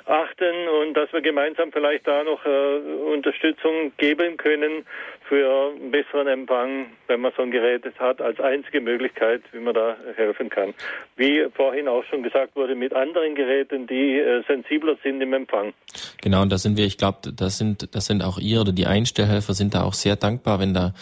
[0.05, 2.77] achten und dass wir gemeinsam vielleicht da noch äh,
[3.13, 4.85] Unterstützung geben können
[5.27, 9.75] für einen besseren Empfang, wenn man so ein Gerät hat, als einzige Möglichkeit, wie man
[9.75, 10.73] da helfen kann.
[11.15, 15.73] Wie vorhin auch schon gesagt wurde, mit anderen Geräten, die äh, sensibler sind im Empfang.
[16.21, 18.87] Genau, und da sind wir, ich glaube, das sind, das sind auch ihr oder die
[18.87, 20.93] Einstellhelfer sind da auch sehr dankbar, wenn da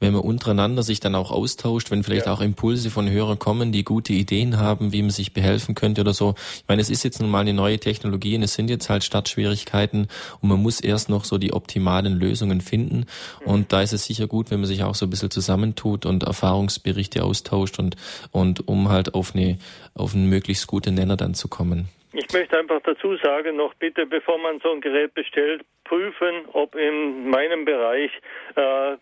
[0.00, 2.32] wenn man untereinander sich dann auch austauscht, wenn vielleicht ja.
[2.32, 6.12] auch Impulse von Hörern kommen, die gute Ideen haben, wie man sich behelfen könnte oder
[6.12, 6.34] so.
[6.56, 9.04] Ich meine, es ist jetzt nun mal eine neue Technologie und es sind jetzt halt
[9.04, 10.08] Startschwierigkeiten
[10.40, 13.06] und man muss erst noch so die optimalen Lösungen finden.
[13.44, 16.22] Und da ist es sicher gut, wenn man sich auch so ein bisschen zusammentut und
[16.22, 17.96] Erfahrungsberichte austauscht und,
[18.32, 19.58] und um halt auf eine,
[19.94, 21.88] auf einen möglichst guten Nenner dann zu kommen.
[22.12, 26.74] Ich möchte einfach dazu sagen, noch bitte, bevor man so ein Gerät bestellt, prüfen, ob
[26.74, 28.10] in meinem Bereich
[28.56, 28.96] äh,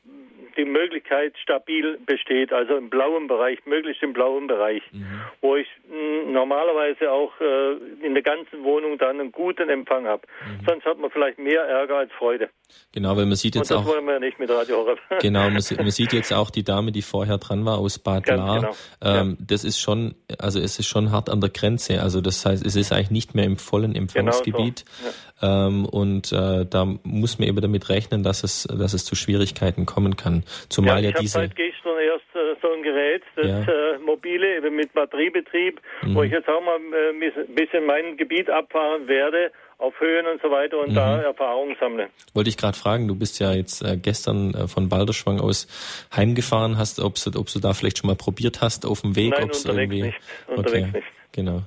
[0.57, 5.21] die Möglichkeit stabil besteht, also im blauen Bereich, möglichst im blauen Bereich, mhm.
[5.41, 10.07] wo ich mh, hm, normalerweise auch äh, in der ganzen Wohnung dann einen guten Empfang
[10.07, 10.23] habe.
[10.45, 10.67] Mhm.
[10.67, 12.51] Sonst hat man vielleicht mehr Ärger als Freude.
[12.93, 13.93] Genau, weil man sieht jetzt Und das auch.
[13.93, 14.99] wollen wir ja nicht mit Radio Horeb.
[15.21, 18.61] Genau, man, man, sieht jetzt auch die Dame, die vorher dran war aus Bad Lahr.
[18.61, 18.75] Genau.
[19.03, 19.47] Ähm, ja.
[19.47, 22.03] Das ist schon, also es ist schon hart an der Grenze.
[22.03, 24.85] Also das heißt, es ist eigentlich nicht mehr im vollen Empfangsgebiet.
[24.85, 25.09] Genau so.
[25.09, 25.15] ja.
[25.43, 29.85] Ähm, und äh, da muss man eben damit rechnen, dass es, dass es zu Schwierigkeiten
[29.85, 30.45] kommen kann.
[30.69, 31.35] Zumal ja, ja diese.
[31.35, 33.61] Seit gestern erst äh, so ein Gerät, das ja.
[33.61, 36.15] äh, mobile, eben mit Batteriebetrieb, mhm.
[36.15, 40.41] wo ich jetzt auch mal äh, ein bisschen mein Gebiet abfahren werde auf Höhen und
[40.41, 40.95] so weiter und mhm.
[40.95, 42.09] da Erfahrungen sammle.
[42.33, 45.67] Wollte ich gerade fragen, du bist ja jetzt äh, gestern äh, von Balderschwang aus
[46.15, 49.33] heimgefahren, hast, ob du da vielleicht schon mal probiert hast auf dem Weg?
[49.33, 50.03] Nein, unterwegs irgendwie...
[50.03, 50.19] nicht.
[50.47, 50.99] Unterwegs okay.
[50.99, 51.09] nicht.
[51.33, 51.63] Genau.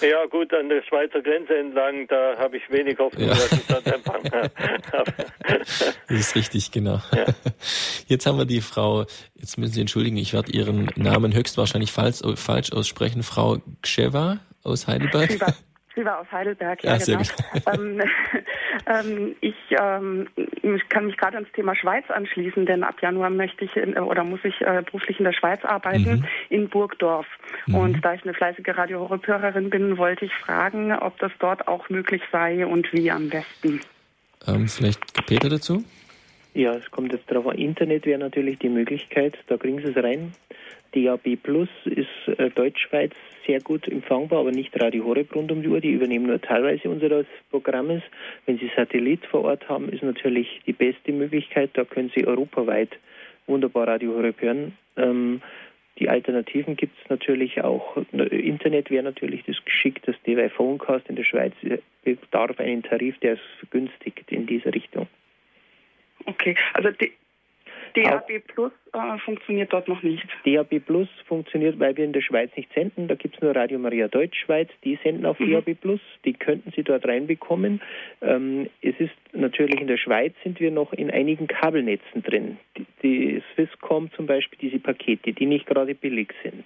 [0.00, 3.34] Ja, gut, an der Schweizer Grenze entlang, da habe ich wenig Hoffnung, ja.
[3.34, 4.22] dass ich dort Empfang
[4.92, 5.12] habe.
[5.42, 7.00] Das ist richtig, genau.
[7.12, 7.26] Ja.
[8.06, 12.20] Jetzt haben wir die Frau, jetzt müssen Sie entschuldigen, ich werde Ihren Namen höchstwahrscheinlich falsch,
[12.36, 15.28] falsch aussprechen, Frau Gscheva aus Heidelberg.
[15.28, 15.54] Gscheva.
[15.88, 17.22] Gscheva aus Heidelberg, ja, ja genau.
[17.66, 18.02] Ähm,
[18.86, 23.64] ähm, ich, ähm, ich kann mich gerade ans Thema Schweiz anschließen, denn ab Januar möchte
[23.64, 26.24] ich in, oder muss ich äh, beruflich in der Schweiz arbeiten, mhm.
[26.48, 27.26] in Burgdorf.
[27.66, 27.74] Mhm.
[27.74, 29.08] Und da ich eine fleißige radio
[29.70, 33.80] bin, wollte ich fragen, ob das dort auch möglich sei und wie am besten.
[34.46, 35.84] Ähm, vielleicht Peter dazu?
[36.54, 37.56] Ja, es kommt jetzt darauf an.
[37.56, 40.32] Internet wäre natürlich die Möglichkeit, da kriegen Sie es rein.
[40.94, 43.12] DAB Plus ist äh, Deutschschweiz
[43.46, 45.80] sehr gut empfangbar, aber nicht Radio Horeb rund um die Uhr.
[45.80, 48.02] Die übernehmen nur teilweise unseres Programmes.
[48.46, 51.70] Wenn Sie Satellit vor Ort haben, ist natürlich die beste Möglichkeit.
[51.74, 52.90] Da können Sie europaweit
[53.46, 54.76] wunderbar Radio Horeb hören.
[54.96, 55.40] Ähm,
[55.98, 57.96] die Alternativen gibt es natürlich auch.
[58.12, 60.00] Internet wäre natürlich das Geschick.
[60.02, 61.54] Das DW Phonecast in der Schweiz
[62.04, 65.08] bedarf einen Tarif, der es vergünstigt in diese Richtung.
[66.24, 67.12] Okay, also die,
[67.94, 70.26] DAB Plus äh, funktioniert dort noch nicht.
[70.44, 73.08] DAB Plus funktioniert, weil wir in der Schweiz nicht senden.
[73.08, 75.52] Da gibt es nur Radio Maria Deutschschweiz, die senden auf mhm.
[75.52, 76.00] DAB Plus.
[76.24, 77.80] Die könnten Sie dort reinbekommen.
[78.22, 82.58] Ähm, es ist natürlich in der Schweiz sind wir noch in einigen Kabelnetzen drin.
[82.76, 86.64] Die, die Swisscom zum Beispiel, diese Pakete, die nicht gerade billig sind.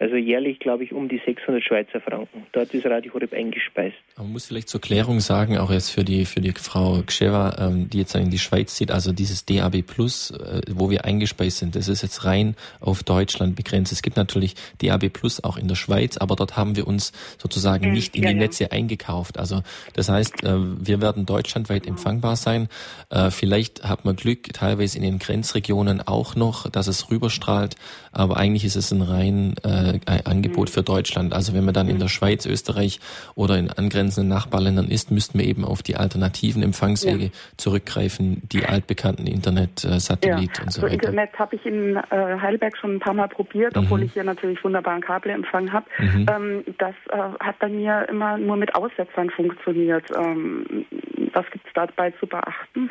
[0.00, 2.46] Also jährlich, glaube ich, um die 600 Schweizer Franken.
[2.52, 3.96] Dort ist Radio Horeb eingespeist.
[4.16, 7.90] Man muss vielleicht zur Klärung sagen, auch jetzt für die, für die Frau Gschewa, ähm,
[7.90, 11.74] die jetzt in die Schweiz zieht, also dieses DAB Plus, äh, wo wir eingespeist sind,
[11.74, 13.90] das ist jetzt rein auf Deutschland begrenzt.
[13.90, 17.92] Es gibt natürlich DAB Plus auch in der Schweiz, aber dort haben wir uns sozusagen
[17.92, 19.36] nicht in die Netze eingekauft.
[19.36, 19.62] Also
[19.94, 22.68] das heißt, äh, wir werden deutschlandweit empfangbar sein.
[23.10, 27.74] Äh, vielleicht hat man Glück, teilweise in den Grenzregionen auch noch, dass es rüberstrahlt,
[28.12, 31.32] aber eigentlich ist es ein rein äh, äh, Angebot für Deutschland.
[31.32, 33.00] Also wenn man dann in der Schweiz, Österreich
[33.34, 37.30] oder in angrenzenden Nachbarländern ist, müssten wir eben auf die alternativen Empfangswege ja.
[37.56, 40.64] zurückgreifen, die altbekannten Internet, äh, Satellit ja.
[40.64, 41.08] und so also weiter.
[41.08, 43.82] Internet habe ich in äh, Heidelberg schon ein paar Mal probiert, mhm.
[43.82, 45.86] obwohl ich hier natürlich wunderbaren Kabelempfang habe.
[45.98, 46.26] Mhm.
[46.30, 50.04] Ähm, das äh, hat bei mir immer nur mit Aussetzern funktioniert.
[50.16, 50.86] Ähm,
[51.32, 52.90] was gibt es dabei zu beachten?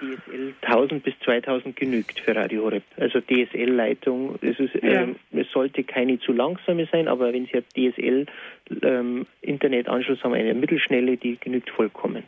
[0.00, 2.82] DSL 1000 bis 2000 genügt für Radio Horeb.
[2.96, 5.02] Also DSL-Leitung, es, ja.
[5.02, 10.54] ähm, es sollte keine zu langsame sein, aber wenn Sie ein DSL-Internetanschluss ähm, haben, eine
[10.54, 12.24] mittelschnelle, die genügt vollkommen.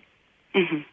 [0.55, 0.85] Mhm.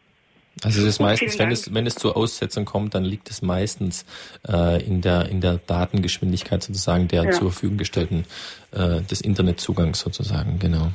[0.62, 4.04] Also es ist meistens, wenn es, wenn es zur Aussetzung kommt, dann liegt es meistens
[4.46, 7.30] äh, in, der, in der Datengeschwindigkeit sozusagen der ja.
[7.30, 8.24] zur Verfügung gestellten
[8.72, 10.90] äh, des Internetzugangs sozusagen, genau.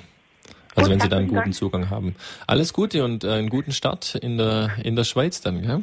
[0.76, 2.15] Also wenn Sie da einen guten Zugang haben.
[2.47, 5.82] Alles Gute und äh, einen guten Start in der, in der Schweiz dann, ja?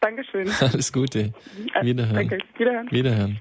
[0.00, 0.50] Dankeschön.
[0.60, 1.32] Alles Gute.
[1.82, 2.14] Wiederhören.
[2.14, 2.38] Danke.
[2.56, 2.90] Wiederhören.
[2.90, 3.40] Wiederhören.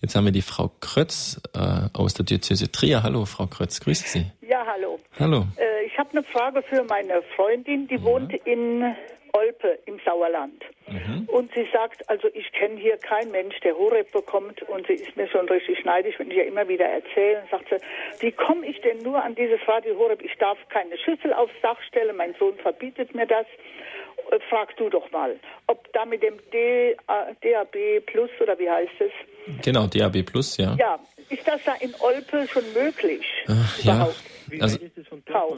[0.00, 3.02] Jetzt haben wir die Frau Krötz äh, aus der Diözese Trier.
[3.02, 4.26] Hallo, Frau Krötz, grüße Sie.
[4.46, 4.98] Ja, hallo.
[5.18, 5.46] Hallo.
[5.56, 8.02] Äh, ich habe eine Frage für meine Freundin, die ja.
[8.02, 8.82] wohnt in
[9.34, 10.64] Olpe im Sauerland.
[10.86, 11.28] Mhm.
[11.28, 15.16] Und sie sagt, also ich kenne hier keinen Mensch, der Horeb bekommt und sie ist
[15.16, 17.42] mir schon richtig neidisch, wenn ich ja immer wieder erzähle.
[17.50, 17.76] Sagt sie,
[18.20, 20.22] wie komme ich denn nur an dieses Radio Horeb?
[20.22, 23.46] Ich darf keine Schüssel aufs Dach stellen, mein Sohn verbietet mir das.
[24.30, 26.96] Äh, frag du doch mal, ob da mit dem D,
[27.42, 29.12] DAB Plus oder wie heißt es?
[29.62, 30.76] Genau, DAB Plus, ja.
[30.78, 33.26] Ja, ist das da in Olpe schon möglich?
[33.48, 34.08] Ach, ja.
[34.60, 34.78] Also,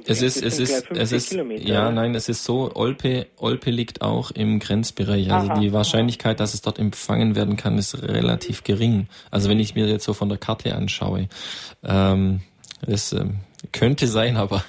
[0.07, 4.31] es ist, es ist, es ist, ja, nein, es ist so, Olpe, Olpe liegt auch
[4.31, 5.33] im Grenzbereich.
[5.33, 6.39] Also aha, die Wahrscheinlichkeit, aha.
[6.39, 9.09] dass es dort empfangen werden kann, ist relativ gering.
[9.31, 11.29] Also wenn ich mir jetzt so von der Karte anschaue,
[11.85, 12.41] ähm,
[12.87, 13.41] es ähm,
[13.73, 14.65] könnte sein, aber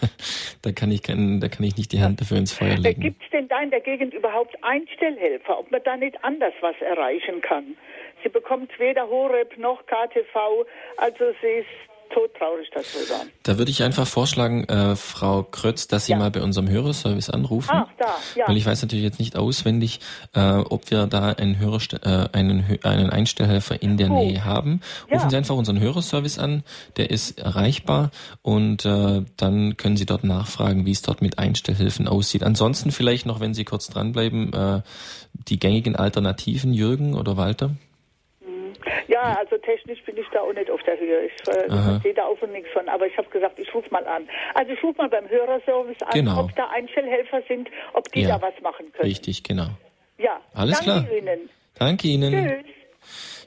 [0.61, 3.01] da kann ich kein, da kann ich nicht die Hand dafür ins Feuer legen.
[3.01, 6.75] Gibt es denn da in der Gegend überhaupt Einstellhelfer, ob man da nicht anders was
[6.81, 7.75] erreichen kann?
[8.23, 10.65] Sie bekommt weder Horeb noch KTV,
[10.97, 11.67] also sie ist
[12.09, 13.25] todtraurig darüber.
[13.43, 16.17] Da würde ich einfach vorschlagen, äh, Frau Krötz, dass Sie ja.
[16.17, 17.69] mal bei unserem Hörerservice anrufen.
[17.71, 18.47] Ach, da, ja.
[18.47, 19.99] Weil ich weiß natürlich jetzt nicht auswendig,
[20.33, 24.23] äh, ob wir da einen, Hörer, äh, einen, einen Einstellhelfer in der oh.
[24.23, 24.81] Nähe haben.
[25.05, 25.29] Rufen ja.
[25.29, 26.63] Sie einfach unseren Hörerservice an,
[26.97, 32.07] der ist erreichbar und äh, dann können Sie dort nachfragen, wie es dort mit Einstellhilfen
[32.07, 32.43] aussieht.
[32.43, 34.81] Ansonsten vielleicht noch, wenn Sie kurz dranbleiben, äh,
[35.47, 37.71] die gängigen Alternativen, Jürgen oder Walter?
[39.07, 41.25] Ja, also technisch bin ich da auch nicht auf der Höhe.
[41.25, 44.27] Ich äh, verstehe da auch nichts von, aber ich habe gesagt, ich rufe mal an.
[44.53, 46.41] Also ich rufe mal beim Hörerservice an, genau.
[46.41, 48.37] ob da Einstellhelfer sind, ob die ja.
[48.37, 49.09] da was machen können.
[49.09, 49.67] Richtig, genau.
[50.17, 51.17] Ja, alles danke klar.
[51.17, 51.49] Ihnen.
[51.77, 52.31] Danke Ihnen.
[52.31, 52.76] Tschüss.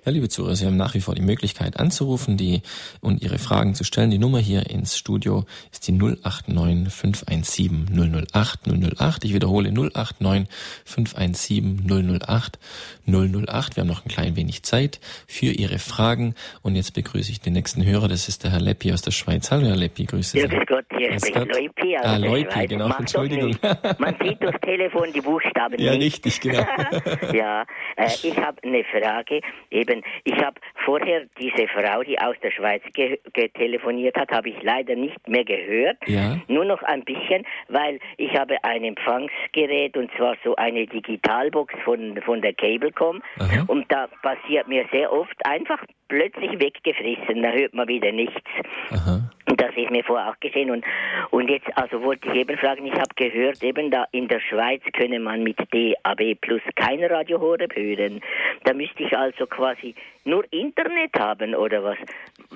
[0.05, 2.63] Ja, liebe Zuhörer, Sie haben nach wie vor die Möglichkeit anzurufen die,
[3.03, 4.11] und Ihre Fragen zu stellen.
[4.11, 9.25] Die Nummer hier ins Studio ist die 089 517 008 008.
[9.25, 10.49] Ich wiederhole 089
[10.87, 12.59] 517 008
[13.07, 13.77] 008.
[13.77, 16.35] Wir haben noch ein klein wenig Zeit für Ihre Fragen.
[16.63, 18.09] Und jetzt begrüße ich den nächsten Hörer.
[18.09, 19.51] Das ist der Herr Leppi aus der Schweiz.
[19.51, 20.49] Hallo, Herr Leppi, grüße Sie.
[20.49, 22.69] Grüß Gott, hier grüß spricht Leupi aus ah, Schweiz.
[22.71, 23.55] genau, Macht Entschuldigung.
[23.99, 26.25] Man sieht durchs Telefon die Buchstaben Ja, nicht.
[26.25, 26.65] richtig, genau.
[27.35, 29.41] ja, äh, ich habe eine Frage.
[29.71, 29.90] Eben,
[30.25, 34.95] ich habe vorher diese Frau, die aus der Schweiz ge getelefoniert hat, habe ich leider
[34.95, 35.99] nicht mehr gehört.
[36.07, 36.39] Ja.
[36.49, 42.21] Nur noch ein bisschen, weil ich habe ein Empfangsgerät und zwar so eine Digitalbox von,
[42.23, 43.23] von der Cablecom.
[43.39, 43.65] Aha.
[43.67, 47.43] Und da passiert mir sehr oft einfach plötzlich weggefressen.
[47.43, 48.43] Da hört man wieder nichts.
[48.91, 49.31] Aha.
[49.49, 50.71] Und das ist mir vorher auch geschehen.
[50.71, 50.85] Und,
[51.31, 54.83] und jetzt, also wollte ich eben fragen, ich habe gehört, eben da in der Schweiz
[54.93, 58.21] könne man mit DAB Plus kein Radio Horeb hören.
[58.65, 59.95] Da müsste ich also quasi
[60.25, 61.97] nur Internet haben oder was,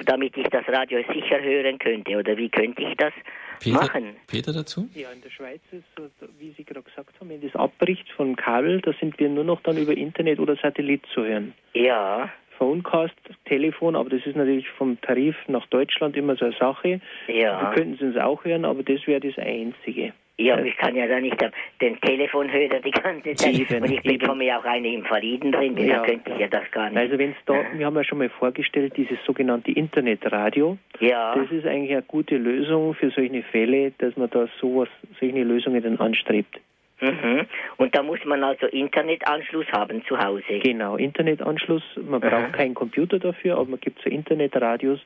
[0.05, 2.17] damit ich das Radio sicher hören könnte.
[2.17, 3.13] Oder wie könnte ich das
[3.61, 4.17] Peter, machen?
[4.27, 4.89] Peter dazu?
[4.95, 8.37] Ja, in der Schweiz ist so, wie Sie gerade gesagt haben, wenn das abbricht vom
[8.37, 11.55] Kabel, da sind wir nur noch dann über Internet oder Satellit zu hören.
[11.73, 12.31] Ja.
[12.59, 13.15] Phonecast,
[13.47, 17.01] Telefon, aber das ist natürlich vom Tarif nach Deutschland immer so eine Sache.
[17.29, 17.61] Ja.
[17.61, 20.13] Da könnten Sie uns auch hören, aber das wäre das Einzige.
[20.37, 21.37] Ja, aber ich kann ja da nicht
[21.81, 23.55] den Telefonhörer die ganze Zeit.
[23.55, 25.99] Eben, und ich bekomme ja auch eine Invaliden drin, Ja.
[25.99, 26.99] da könnte ich ja das gar nicht.
[26.99, 30.77] Also wenn es da, wir haben ja schon mal vorgestellt, dieses sogenannte Internetradio.
[30.99, 31.37] Ja.
[31.37, 34.89] Das ist eigentlich eine gute Lösung für solche Fälle, dass man da sowas,
[35.21, 36.59] solche Lösungen dann anstrebt.
[37.05, 37.47] Mhm.
[37.77, 40.59] Und da muss man also Internetanschluss haben zu Hause.
[40.63, 41.83] Genau, Internetanschluss.
[41.97, 45.01] Man braucht keinen Computer dafür, aber man gibt so Internetradios,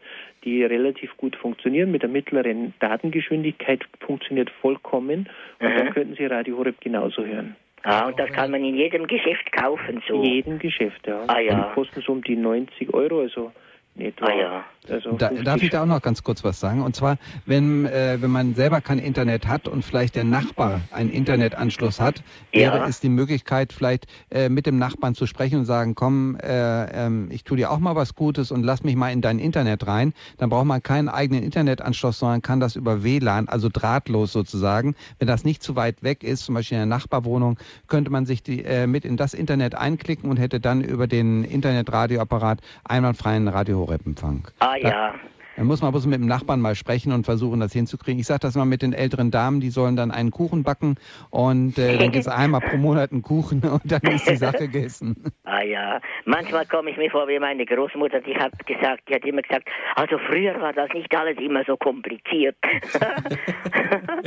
[0.44, 1.90] die relativ gut funktionieren.
[1.90, 5.28] Mit der mittleren Datengeschwindigkeit funktioniert vollkommen.
[5.61, 5.76] Und Mhm.
[5.76, 7.57] dann könnten Sie Radio Horeb genauso hören.
[7.84, 10.14] Ah, und das kann man in jedem Geschäft kaufen, so.
[10.14, 11.22] In jedem Geschäft, ja.
[11.28, 11.68] Ah, ja.
[11.68, 13.53] Und kosten so um die 90 Euro, also
[14.01, 14.26] etwa.
[14.26, 14.64] Ah, ja.
[14.90, 16.80] Also Da, 50 darf ich da auch noch ganz kurz was sagen?
[16.82, 21.11] Und zwar, wenn, äh, wenn man selber kein Internet hat und vielleicht der Nachbar einen
[21.11, 22.22] Internetanschluss hat,
[22.53, 22.72] Ja.
[22.72, 27.07] wäre es die Möglichkeit, vielleicht äh, mit dem Nachbarn zu sprechen und sagen, komm, äh,
[27.07, 29.86] ähm, ich tue dir auch mal was Gutes und lass mich mal in dein Internet
[29.86, 30.14] rein.
[30.38, 34.94] Dann braucht man keinen eigenen Internetanschluss, sondern kann das über WLAN, also drahtlos sozusagen.
[35.18, 38.42] Wenn das nicht zu weit weg ist, zum Beispiel in der Nachbarwohnung, könnte man sich
[38.42, 43.88] die, äh, mit in das Internet einklicken und hätte dann über den Internetradioapparat einwandfreien Radio
[43.89, 44.47] Horeb Empfang.
[44.61, 45.14] Ah, ja.
[45.59, 48.21] Dann muss man bloß mit dem Nachbarn mal sprechen und versuchen, das hinzukriegen.
[48.21, 50.95] Ich sage das mal mit den älteren Damen, die sollen dann einen Kuchen backen
[51.31, 54.69] und äh, dann gibt es einmal pro Monat einen Kuchen und dann ist die Sache
[54.69, 55.17] gegessen.
[55.45, 59.25] Ah ja, manchmal komme ich mir vor wie meine Großmutter, die hat gesagt, die hat
[59.25, 62.57] immer gesagt, also früher war das nicht alles immer so kompliziert.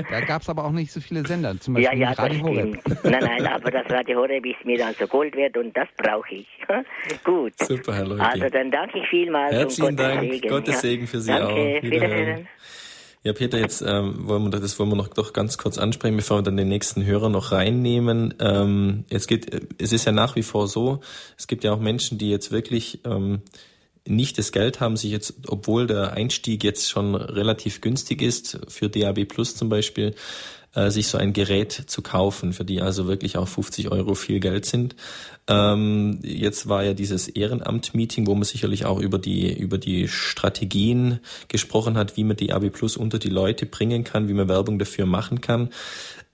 [0.10, 2.42] Da gab es aber auch nicht so viele Sender, zum ja, Beispiel ja, das Radio
[2.42, 2.80] Horeb.
[3.04, 6.48] Nein, nein, aber das Radio Horeb ist mir also Gold wert und das brauche ich.
[7.24, 7.54] Gut.
[7.60, 8.24] Super, Herr Leute.
[8.24, 10.32] Also dann danke ich vielmals Herzlichen und Gottes Dank.
[10.32, 10.50] Segen.
[10.50, 10.80] Gottes ja.
[10.80, 11.84] Segen für Sie danke, auch.
[11.84, 12.12] Wiederhören.
[12.12, 12.48] Wiederhören.
[13.24, 16.40] Ja, Peter, jetzt ähm, wollen wir das wollen wir noch doch ganz kurz ansprechen, bevor
[16.40, 18.34] wir dann den nächsten Hörer noch reinnehmen.
[18.40, 21.02] Ähm, es geht, es ist ja nach wie vor so,
[21.38, 23.44] es gibt ja auch Menschen, die jetzt wirklich ähm,
[24.08, 28.90] nicht das Geld haben, sich jetzt, obwohl der Einstieg jetzt schon relativ günstig ist, für
[28.90, 30.16] DAB Plus zum Beispiel,
[30.74, 34.40] äh, sich so ein Gerät zu kaufen, für die also wirklich auch 50 Euro viel
[34.40, 34.96] Geld sind.
[35.48, 41.20] Ähm, jetzt war ja dieses Ehrenamt-Meeting, wo man sicherlich auch über die, über die Strategien
[41.48, 45.06] gesprochen hat, wie man DAB Plus unter die Leute bringen kann, wie man Werbung dafür
[45.06, 45.70] machen kann.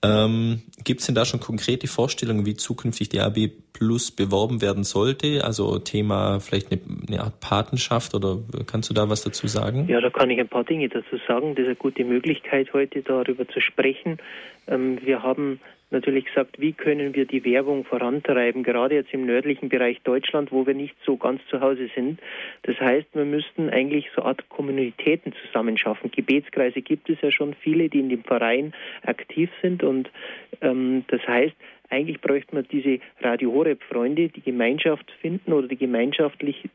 [0.00, 5.44] Ähm, Gibt es denn da schon konkrete Vorstellungen, wie zukünftig DAB Plus beworben werden sollte?
[5.44, 9.88] Also Thema vielleicht eine, eine Art Patenschaft oder kannst du da was dazu sagen?
[9.88, 11.54] Ja, da kann ich ein paar Dinge dazu sagen.
[11.56, 14.18] Das ist eine gute Möglichkeit, heute darüber zu sprechen.
[14.68, 19.68] Ähm, wir haben natürlich gesagt, wie können wir die Werbung vorantreiben, gerade jetzt im nördlichen
[19.68, 22.20] Bereich Deutschland, wo wir nicht so ganz zu Hause sind.
[22.62, 26.10] Das heißt, wir müssten eigentlich so eine Art Kommunitäten zusammenschaffen.
[26.10, 30.10] Gebetskreise gibt es ja schon viele, die in dem Verein aktiv sind und
[30.60, 31.54] ähm, das heißt,
[31.90, 36.68] eigentlich bräuchte man diese Radio Horeb Freunde, die Gemeinschaft finden oder die gemeinschaftlich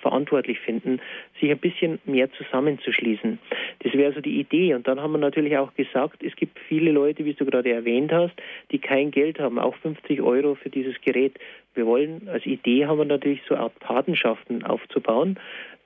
[0.00, 1.00] verantwortlich finden,
[1.40, 3.38] sich ein bisschen mehr zusammenzuschließen.
[3.80, 4.74] Das wäre so die Idee.
[4.74, 8.12] Und dann haben wir natürlich auch gesagt, es gibt viele Leute, wie du gerade erwähnt
[8.12, 8.34] hast,
[8.70, 11.38] die kein Geld haben, auch 50 Euro für dieses Gerät.
[11.74, 15.38] Wir wollen, als Idee haben wir natürlich so Art Patenschaften aufzubauen.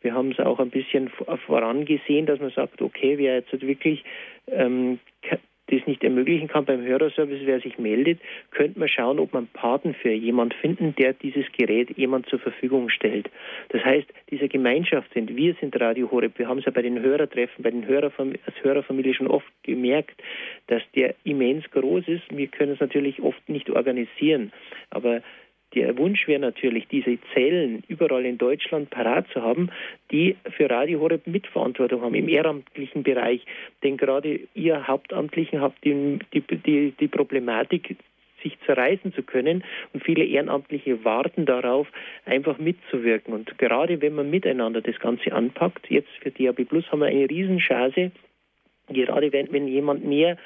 [0.02, 1.10] Wir haben es auch ein bisschen
[1.46, 4.04] vorangesehen, dass man sagt, okay, wer jetzt wirklich
[4.48, 4.98] ähm,
[5.68, 9.94] das nicht ermöglichen kann beim Hörerservice, wer sich meldet, könnte man schauen, ob man Paten
[9.94, 13.30] für jemand finden, der dieses Gerät jemand zur Verfügung stellt.
[13.70, 17.00] Das heißt, diese Gemeinschaft sind, wir sind Radio Horeb, wir haben es ja bei den
[17.00, 20.22] Hörertreffen, bei den Hörerfam als Hörerfamilie schon oft gemerkt,
[20.68, 22.24] dass der immens groß ist.
[22.30, 24.52] Wir können es natürlich oft nicht organisieren,
[24.90, 25.22] aber
[25.74, 29.70] der Wunsch wäre natürlich, diese Zellen überall in Deutschland parat zu haben,
[30.10, 33.44] die für Radio Horeb Mitverantwortung haben im ehrenamtlichen Bereich.
[33.82, 37.96] Denn gerade ihr Hauptamtlichen habt die, die, die, die Problematik,
[38.42, 39.64] sich zerreißen zu können.
[39.92, 41.88] Und viele Ehrenamtliche warten darauf,
[42.24, 43.34] einfach mitzuwirken.
[43.34, 47.28] Und gerade wenn man miteinander das Ganze anpackt, jetzt für DAB Plus haben wir eine
[47.28, 48.12] Riesenchance,
[48.88, 50.36] gerade wenn, wenn jemand mehr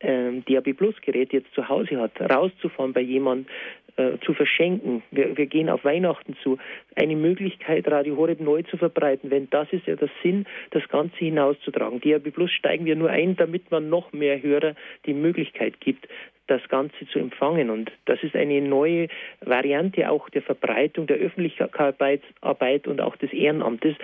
[0.00, 3.48] ähm, DAB Plus Gerät jetzt zu Hause hat, rauszufahren bei jemand,
[3.96, 5.02] äh, zu verschenken.
[5.10, 6.58] Wir, wir, gehen auf Weihnachten zu.
[6.94, 11.16] Eine Möglichkeit, Radio Horeb neu zu verbreiten, wenn das ist ja der Sinn, das Ganze
[11.16, 12.00] hinauszutragen.
[12.00, 14.74] DAB Plus steigen wir nur ein, damit man noch mehr Hörer
[15.06, 16.06] die Möglichkeit gibt,
[16.50, 17.70] das Ganze zu empfangen.
[17.70, 19.08] Und das ist eine neue
[19.40, 23.94] Variante auch der Verbreitung der Öffentlichkeitsarbeit und auch des Ehrenamtes,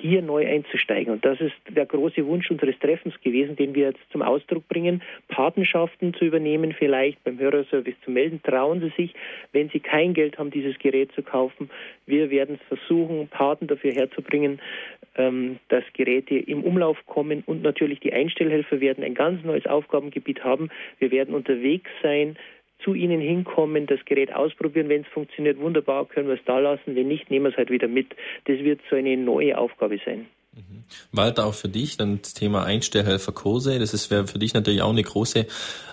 [0.00, 1.12] hier neu einzusteigen.
[1.12, 5.02] Und das ist der große Wunsch unseres Treffens gewesen, den wir jetzt zum Ausdruck bringen.
[5.28, 8.40] Patenschaften zu übernehmen, vielleicht beim Hörerservice zu melden.
[8.42, 9.14] Trauen Sie sich,
[9.52, 11.70] wenn Sie kein Geld haben, dieses Gerät zu kaufen.
[12.06, 14.60] Wir werden es versuchen, Paten dafür herzubringen,
[15.16, 20.44] ähm, dass Geräte im Umlauf kommen und natürlich die Einstellhelfer werden ein ganz neues Aufgabengebiet
[20.44, 20.70] haben.
[20.98, 22.36] Wir werden unterwegs sein,
[22.84, 24.88] zu Ihnen hinkommen, das Gerät ausprobieren.
[24.88, 26.94] Wenn es funktioniert, wunderbar, können wir es da lassen.
[26.94, 28.14] Wenn nicht, nehmen wir es halt wieder mit.
[28.44, 30.26] Das wird so eine neue Aufgabe sein.
[30.54, 30.84] Mhm.
[31.12, 33.78] Walter, auch für dich dann das Thema Einstellhelferkurse.
[33.78, 35.46] Das wäre für dich natürlich auch eine große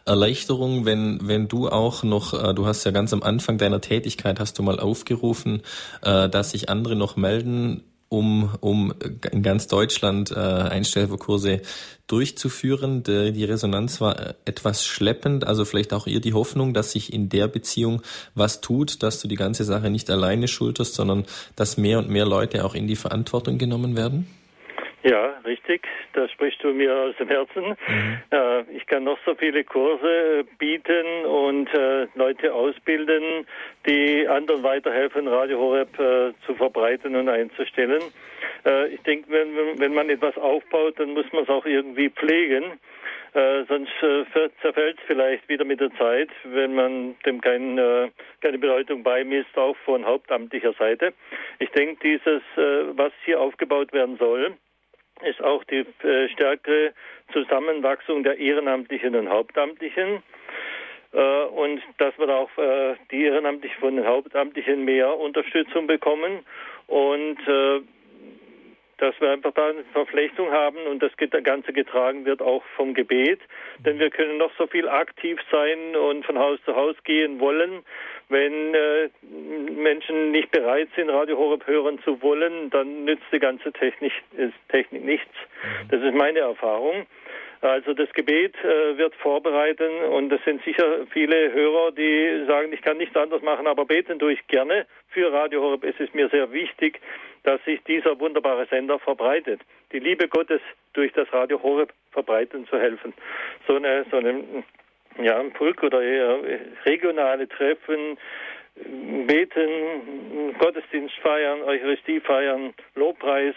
[0.05, 4.39] Erleichterung, wenn, wenn du auch noch, äh, du hast ja ganz am Anfang deiner Tätigkeit,
[4.39, 5.61] hast du mal aufgerufen,
[6.01, 8.93] äh, dass sich andere noch melden um, um
[9.31, 11.61] in ganz Deutschland äh, Einstellkurse
[12.07, 13.03] durchzuführen.
[13.03, 17.11] Die, die Resonanz war äh, etwas schleppend, also vielleicht auch ihr die Hoffnung, dass sich
[17.11, 18.01] in der Beziehung
[18.35, 22.25] was tut, dass du die ganze Sache nicht alleine schulterst, sondern dass mehr und mehr
[22.25, 24.27] Leute auch in die Verantwortung genommen werden?
[25.07, 25.87] Ja, richtig.
[26.11, 27.77] Da sprichst du mir aus dem Herzen.
[27.87, 28.17] Mhm.
[28.29, 33.47] Äh, ich kann noch so viele Kurse bieten und äh, Leute ausbilden,
[33.87, 38.01] die anderen weiterhelfen, Radio Horeb äh, zu verbreiten und einzustellen.
[38.65, 42.77] Äh, ich denke, wenn, wenn man etwas aufbaut, dann muss man es auch irgendwie pflegen.
[43.33, 44.25] Äh, sonst äh,
[44.61, 48.09] zerfällt es vielleicht wieder mit der Zeit, wenn man dem kein, äh,
[48.41, 51.13] keine Bedeutung beimisst, auch von hauptamtlicher Seite.
[51.59, 54.57] Ich denke, dieses, äh, was hier aufgebaut werden soll,
[55.23, 56.93] ist auch die äh, stärkere
[57.33, 60.23] Zusammenwachsung der Ehrenamtlichen und Hauptamtlichen.
[61.13, 66.45] Äh, und dass wir auch äh, die Ehrenamtlichen von den Hauptamtlichen mehr Unterstützung bekommen
[66.87, 67.37] und
[68.97, 71.11] dass wir einfach da eine Verflechtung haben und das
[71.43, 73.39] Ganze getragen wird auch vom Gebet.
[73.79, 77.83] Denn wir können noch so viel aktiv sein und von Haus zu Haus gehen wollen.
[78.29, 79.09] Wenn äh,
[79.71, 84.13] Menschen nicht bereit sind, Radio Horeb hören zu wollen, dann nützt die ganze Technik,
[84.69, 85.27] Technik nichts.
[85.27, 85.87] Mhm.
[85.89, 87.05] Das ist meine Erfahrung.
[87.61, 92.81] Also das Gebet äh, wird vorbereiten und es sind sicher viele Hörer, die sagen, ich
[92.81, 95.83] kann nichts anderes machen, aber beten tue ich gerne für Radio Horeb.
[95.83, 96.99] Es ist mir sehr wichtig,
[97.43, 99.61] dass sich dieser wunderbare Sender verbreitet.
[99.91, 100.61] Die Liebe Gottes
[100.93, 103.13] durch das Radio Horeb verbreiten zu helfen.
[103.67, 104.43] So eine, so eine
[105.21, 105.99] ja, Brück oder
[106.85, 108.17] regionale Treffen,
[109.25, 113.55] beten, Gottesdienst feiern, Eucharistie feiern, Lobpreis,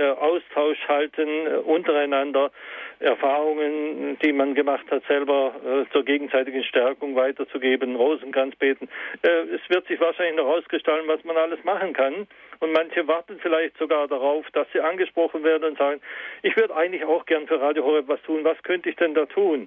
[0.00, 2.50] Austausch halten äh, untereinander,
[3.00, 8.88] Erfahrungen, die man gemacht hat, selber äh, zur gegenseitigen Stärkung weiterzugeben, Rosenkranz beten.
[9.22, 12.28] es wird sich wahrscheinlich noch ausgestalten, was man alles machen kann.
[12.60, 16.00] Und manche warten vielleicht sogar darauf, dass sie angesprochen werden und sagen,
[16.42, 18.44] ich würde eigentlich auch gern für Radio Horeb was tun.
[18.44, 19.66] Was könnte ich denn da tun?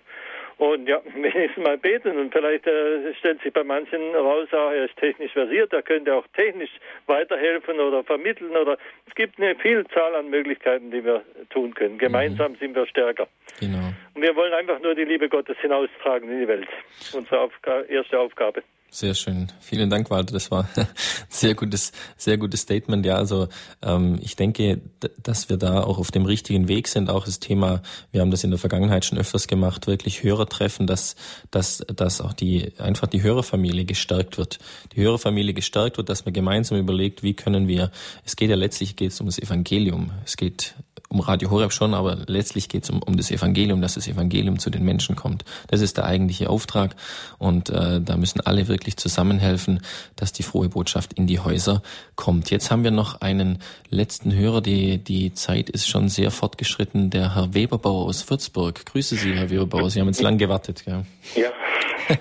[0.57, 4.85] Und ja, wenigstens mal beten und vielleicht äh, stellt sich bei manchen raus, ah, er
[4.85, 6.71] ist technisch versiert, er könnte auch technisch
[7.07, 8.77] weiterhelfen oder vermitteln oder
[9.07, 11.97] es gibt eine Vielzahl an Möglichkeiten, die wir tun können.
[11.97, 12.57] Gemeinsam mhm.
[12.57, 13.27] sind wir stärker.
[13.59, 13.93] Genau.
[14.13, 16.67] Und wir wollen einfach nur die Liebe Gottes hinaustragen in die Welt.
[17.13, 18.63] Unsere Aufga erste Aufgabe.
[18.95, 19.51] Sehr schön.
[19.59, 20.31] Vielen Dank, Walter.
[20.31, 20.87] Das war ein
[21.27, 23.05] sehr gutes, sehr gutes Statement.
[23.05, 23.49] Ja, also
[23.81, 24.79] ähm, ich denke,
[25.21, 27.09] dass wir da auch auf dem richtigen Weg sind.
[27.09, 27.81] Auch das Thema,
[28.13, 31.17] wir haben das in der Vergangenheit schon öfters gemacht, wirklich Hörer treffen, dass,
[31.51, 34.59] dass, dass auch die einfach die Hörerfamilie gestärkt wird.
[34.95, 37.91] Die Hörerfamilie gestärkt wird, dass man gemeinsam überlegt, wie können wir,
[38.23, 40.11] es geht ja letztlich geht es um das Evangelium.
[40.23, 40.73] Es geht
[41.15, 44.59] um Radio Horeb schon, aber letztlich geht es um, um das Evangelium, dass das Evangelium
[44.59, 45.45] zu den Menschen kommt.
[45.67, 46.95] Das ist der eigentliche Auftrag
[47.37, 49.79] und äh, da müssen alle wirklich zusammenhelfen,
[50.17, 51.81] dass die frohe Botschaft in die Häuser
[52.15, 52.51] kommt.
[52.51, 53.59] Jetzt haben wir noch einen
[53.89, 58.85] letzten Hörer, die, die Zeit ist schon sehr fortgeschritten, der Herr Weberbauer aus Würzburg.
[58.85, 60.83] Grüße Sie, Herr Weberbauer, Sie haben jetzt lang gewartet.
[60.85, 61.03] Ja,
[61.35, 61.51] ja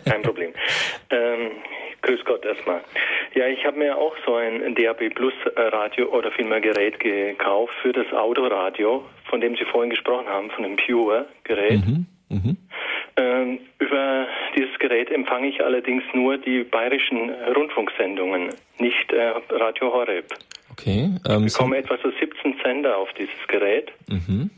[0.05, 0.53] kein Problem.
[1.11, 1.51] ähm,
[2.05, 2.81] grüß Gott erstmal.
[3.35, 7.75] Ja, ich habe mir auch so ein DAB Plus äh, Radio oder vielmehr Gerät gekauft
[7.83, 11.85] für das Autoradio, von dem Sie vorhin gesprochen haben, von dem Pure Gerät.
[11.85, 12.07] Mhm.
[12.29, 12.57] Mhm.
[13.17, 14.27] Ähm, über
[14.57, 20.27] dieses Gerät empfange ich allerdings nur die bayerischen Rundfunksendungen, nicht äh, Radio Horeb.
[20.73, 21.11] Okay.
[21.29, 23.93] Ähm, ich bekomme etwa so 17 Sender auf dieses Gerät.
[24.09, 24.51] Mhm.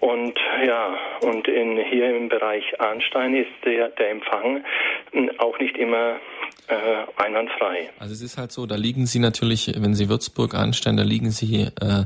[0.00, 4.64] Und ja, und in, hier im Bereich Arnstein ist der, der Empfang
[5.12, 6.16] hm, auch nicht immer
[6.68, 7.90] äh, einwandfrei.
[7.98, 11.30] Also es ist halt so, da liegen Sie natürlich, wenn Sie Würzburg anstellen, da liegen
[11.30, 12.04] Sie äh,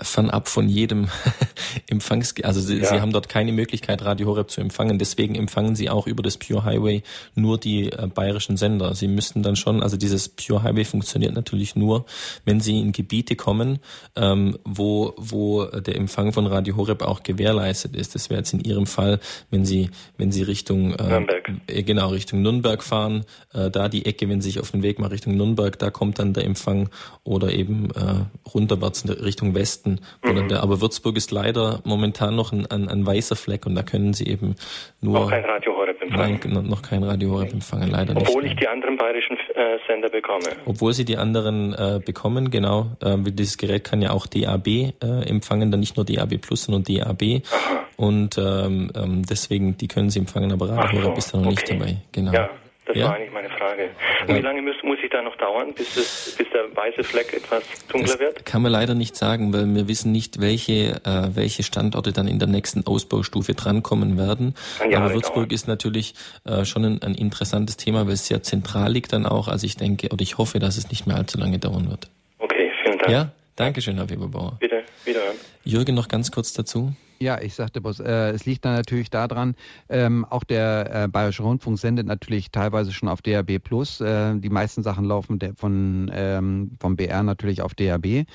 [0.00, 1.08] fernab von jedem
[1.88, 2.86] Empfangs, also sie, ja.
[2.86, 4.98] sie, haben dort keine Möglichkeit, Radio Horeb zu empfangen.
[4.98, 7.02] Deswegen empfangen sie auch über das Pure Highway
[7.34, 8.94] nur die äh, bayerischen Sender.
[8.94, 12.04] Sie müssten dann schon, also dieses Pure Highway funktioniert natürlich nur,
[12.44, 13.78] wenn sie in Gebiete kommen,
[14.16, 18.14] ähm, wo, wo der Empfang von Radio Horeb auch gewährleistet ist.
[18.14, 19.18] Das wäre jetzt in Ihrem Fall,
[19.50, 21.50] wenn Sie, wenn Sie Richtung äh, Nürnberg.
[21.66, 23.24] Äh, genau Richtung Nürnberg fahren,
[23.54, 26.18] äh, da die Ecke, wenn Sie sich auf den Weg mal Richtung Nürnberg, da kommt
[26.18, 26.90] dann der Empfang
[27.24, 30.00] oder eben äh, runterwärts Richtung Westen Westen.
[30.24, 30.52] Mhm.
[30.52, 34.26] Aber Würzburg ist leider momentan noch ein, ein, ein, weißer Fleck und da können sie
[34.26, 34.56] eben
[35.00, 35.20] nur.
[35.20, 36.40] Noch kein Radio Horeb empfangen.
[36.42, 38.28] Nein, noch kein Radio Horeb empfangen, leider Obwohl nicht.
[38.28, 40.44] Obwohl ich die anderen bayerischen äh, Sender bekomme.
[40.66, 42.86] Obwohl sie die anderen äh, bekommen, genau.
[43.02, 44.92] Äh, dieses Gerät kann ja auch DAB äh,
[45.26, 47.42] empfangen, dann nicht nur DAB Plus, sondern DAB.
[47.50, 47.84] Aha.
[47.96, 51.54] Und ähm, ähm, deswegen, die können sie empfangen, aber Radio Horeb ist da noch okay.
[51.54, 51.96] nicht dabei.
[52.12, 52.32] Genau.
[52.32, 52.50] Ja,
[52.86, 53.06] das ja?
[53.06, 53.90] war eigentlich meine Frage.
[54.26, 57.32] Und wie lange muss, muss ich da noch dauern, bis, es, bis der weiße Fleck
[57.32, 58.46] etwas dunkler das wird?
[58.46, 62.38] Kann man leider nicht sagen, weil wir wissen nicht, welche, äh, welche Standorte dann in
[62.38, 64.54] der nächsten Ausbaustufe drankommen werden.
[64.80, 65.50] Aber Würzburg dauern.
[65.50, 66.14] ist natürlich
[66.44, 69.48] äh, schon ein, ein interessantes Thema, weil es sehr zentral liegt dann auch.
[69.48, 72.08] Also ich denke oder ich hoffe, dass es nicht mehr allzu lange dauern wird.
[72.38, 73.10] Okay, vielen Dank.
[73.10, 74.58] Ja, danke schön, Herr Weberbauer.
[74.60, 75.36] Bitte, wiederhören.
[75.66, 76.94] Jürgen, noch ganz kurz dazu.
[77.18, 79.54] Ja, ich sagte bloß, äh, es liegt dann natürlich daran,
[79.88, 84.00] ähm, auch der äh, Bayerische Rundfunk sendet natürlich teilweise schon auf DAB Plus.
[84.00, 88.06] Äh, die meisten Sachen laufen von, ähm, vom BR natürlich auf DAB.
[88.06, 88.26] Mhm.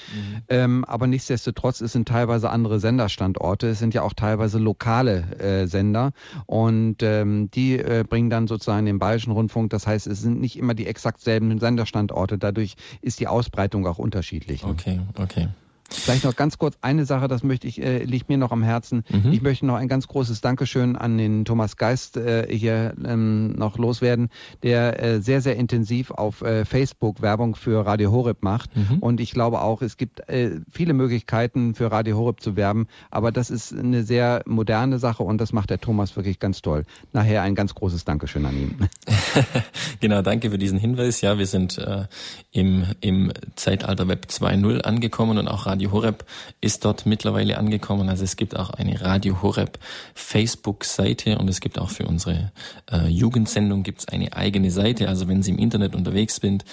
[0.49, 3.69] Ähm, aber nichtsdestotrotz, es sind teilweise andere Senderstandorte.
[3.69, 6.11] Es sind ja auch teilweise lokale äh, Sender
[6.47, 9.69] und ähm, die äh, bringen dann sozusagen den Bayerischen Rundfunk.
[9.69, 12.37] Das heißt, es sind nicht immer die exakt selben Senderstandorte.
[12.37, 14.63] Dadurch ist die Ausbreitung auch unterschiedlich.
[14.63, 15.49] Okay, okay.
[15.91, 19.03] Vielleicht noch ganz kurz eine Sache, das möchte ich, äh, liegt mir noch am Herzen.
[19.09, 19.31] Mhm.
[19.31, 23.77] Ich möchte noch ein ganz großes Dankeschön an den Thomas Geist äh, hier ähm, noch
[23.77, 24.29] loswerden,
[24.63, 28.75] der äh, sehr, sehr intensiv auf äh, Facebook Werbung für Radio Horeb macht.
[28.75, 28.99] Mhm.
[28.99, 33.31] Und ich glaube auch, es gibt äh, viele Möglichkeiten für Radio Horeb zu werben, aber
[33.31, 36.85] das ist eine sehr moderne Sache und das macht der Thomas wirklich ganz toll.
[37.13, 38.89] Nachher ein ganz großes Dankeschön an ihn.
[39.99, 41.21] genau, danke für diesen Hinweis.
[41.21, 42.05] Ja, wir sind äh,
[42.51, 46.25] im, im Zeitalter Web 2.0 angekommen und auch Radio Radio Horeb
[46.61, 48.07] ist dort mittlerweile angekommen.
[48.07, 49.79] Also es gibt auch eine Radio Horeb
[50.13, 52.51] Facebook-Seite und es gibt auch für unsere
[52.91, 55.09] äh, Jugendsendung gibt's eine eigene Seite.
[55.09, 56.65] Also wenn Sie im Internet unterwegs sind,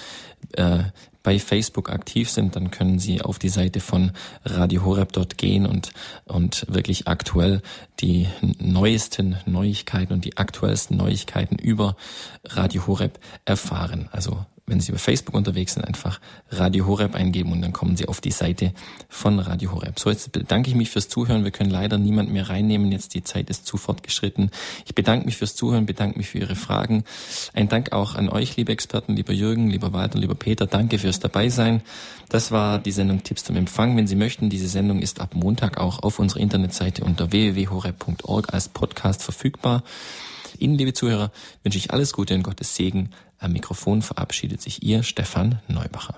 [0.53, 0.83] äh,
[1.23, 4.11] bei Facebook aktiv sind, dann können Sie auf die Seite von
[4.45, 5.91] Radio Horeb dort gehen und,
[6.25, 7.63] und wirklich aktuell
[8.01, 8.27] die
[8.59, 11.95] neuesten Neuigkeiten und die aktuellsten Neuigkeiten über
[12.43, 14.07] Radio Horeb erfahren.
[14.11, 16.19] Also wenn Sie über Facebook unterwegs sind, einfach
[16.51, 18.73] Radio Horeb eingeben und dann kommen Sie auf die Seite
[19.09, 19.99] von Radio Horeb.
[19.99, 21.43] So, jetzt bedanke ich mich fürs Zuhören.
[21.43, 22.91] Wir können leider niemand mehr reinnehmen.
[22.91, 24.51] Jetzt die Zeit ist zu fortgeschritten.
[24.85, 27.03] Ich bedanke mich fürs Zuhören, bedanke mich für Ihre Fragen.
[27.53, 30.67] Ein Dank auch an euch, liebe Experten, lieber Jürgen, lieber Walter, lieber Peter.
[30.67, 31.81] Danke fürs Dabeisein.
[32.29, 33.97] Das war die Sendung Tipps zum Empfang.
[33.97, 38.69] Wenn Sie möchten, diese Sendung ist ab Montag auch auf unserer Internetseite unter www.horeb.org als
[38.69, 39.83] Podcast verfügbar.
[40.61, 41.31] Ihnen, liebe Zuhörer,
[41.63, 43.11] wünsche ich alles Gute und Gottes Segen.
[43.37, 46.15] Am Mikrofon verabschiedet sich Ihr Stefan Neubacher.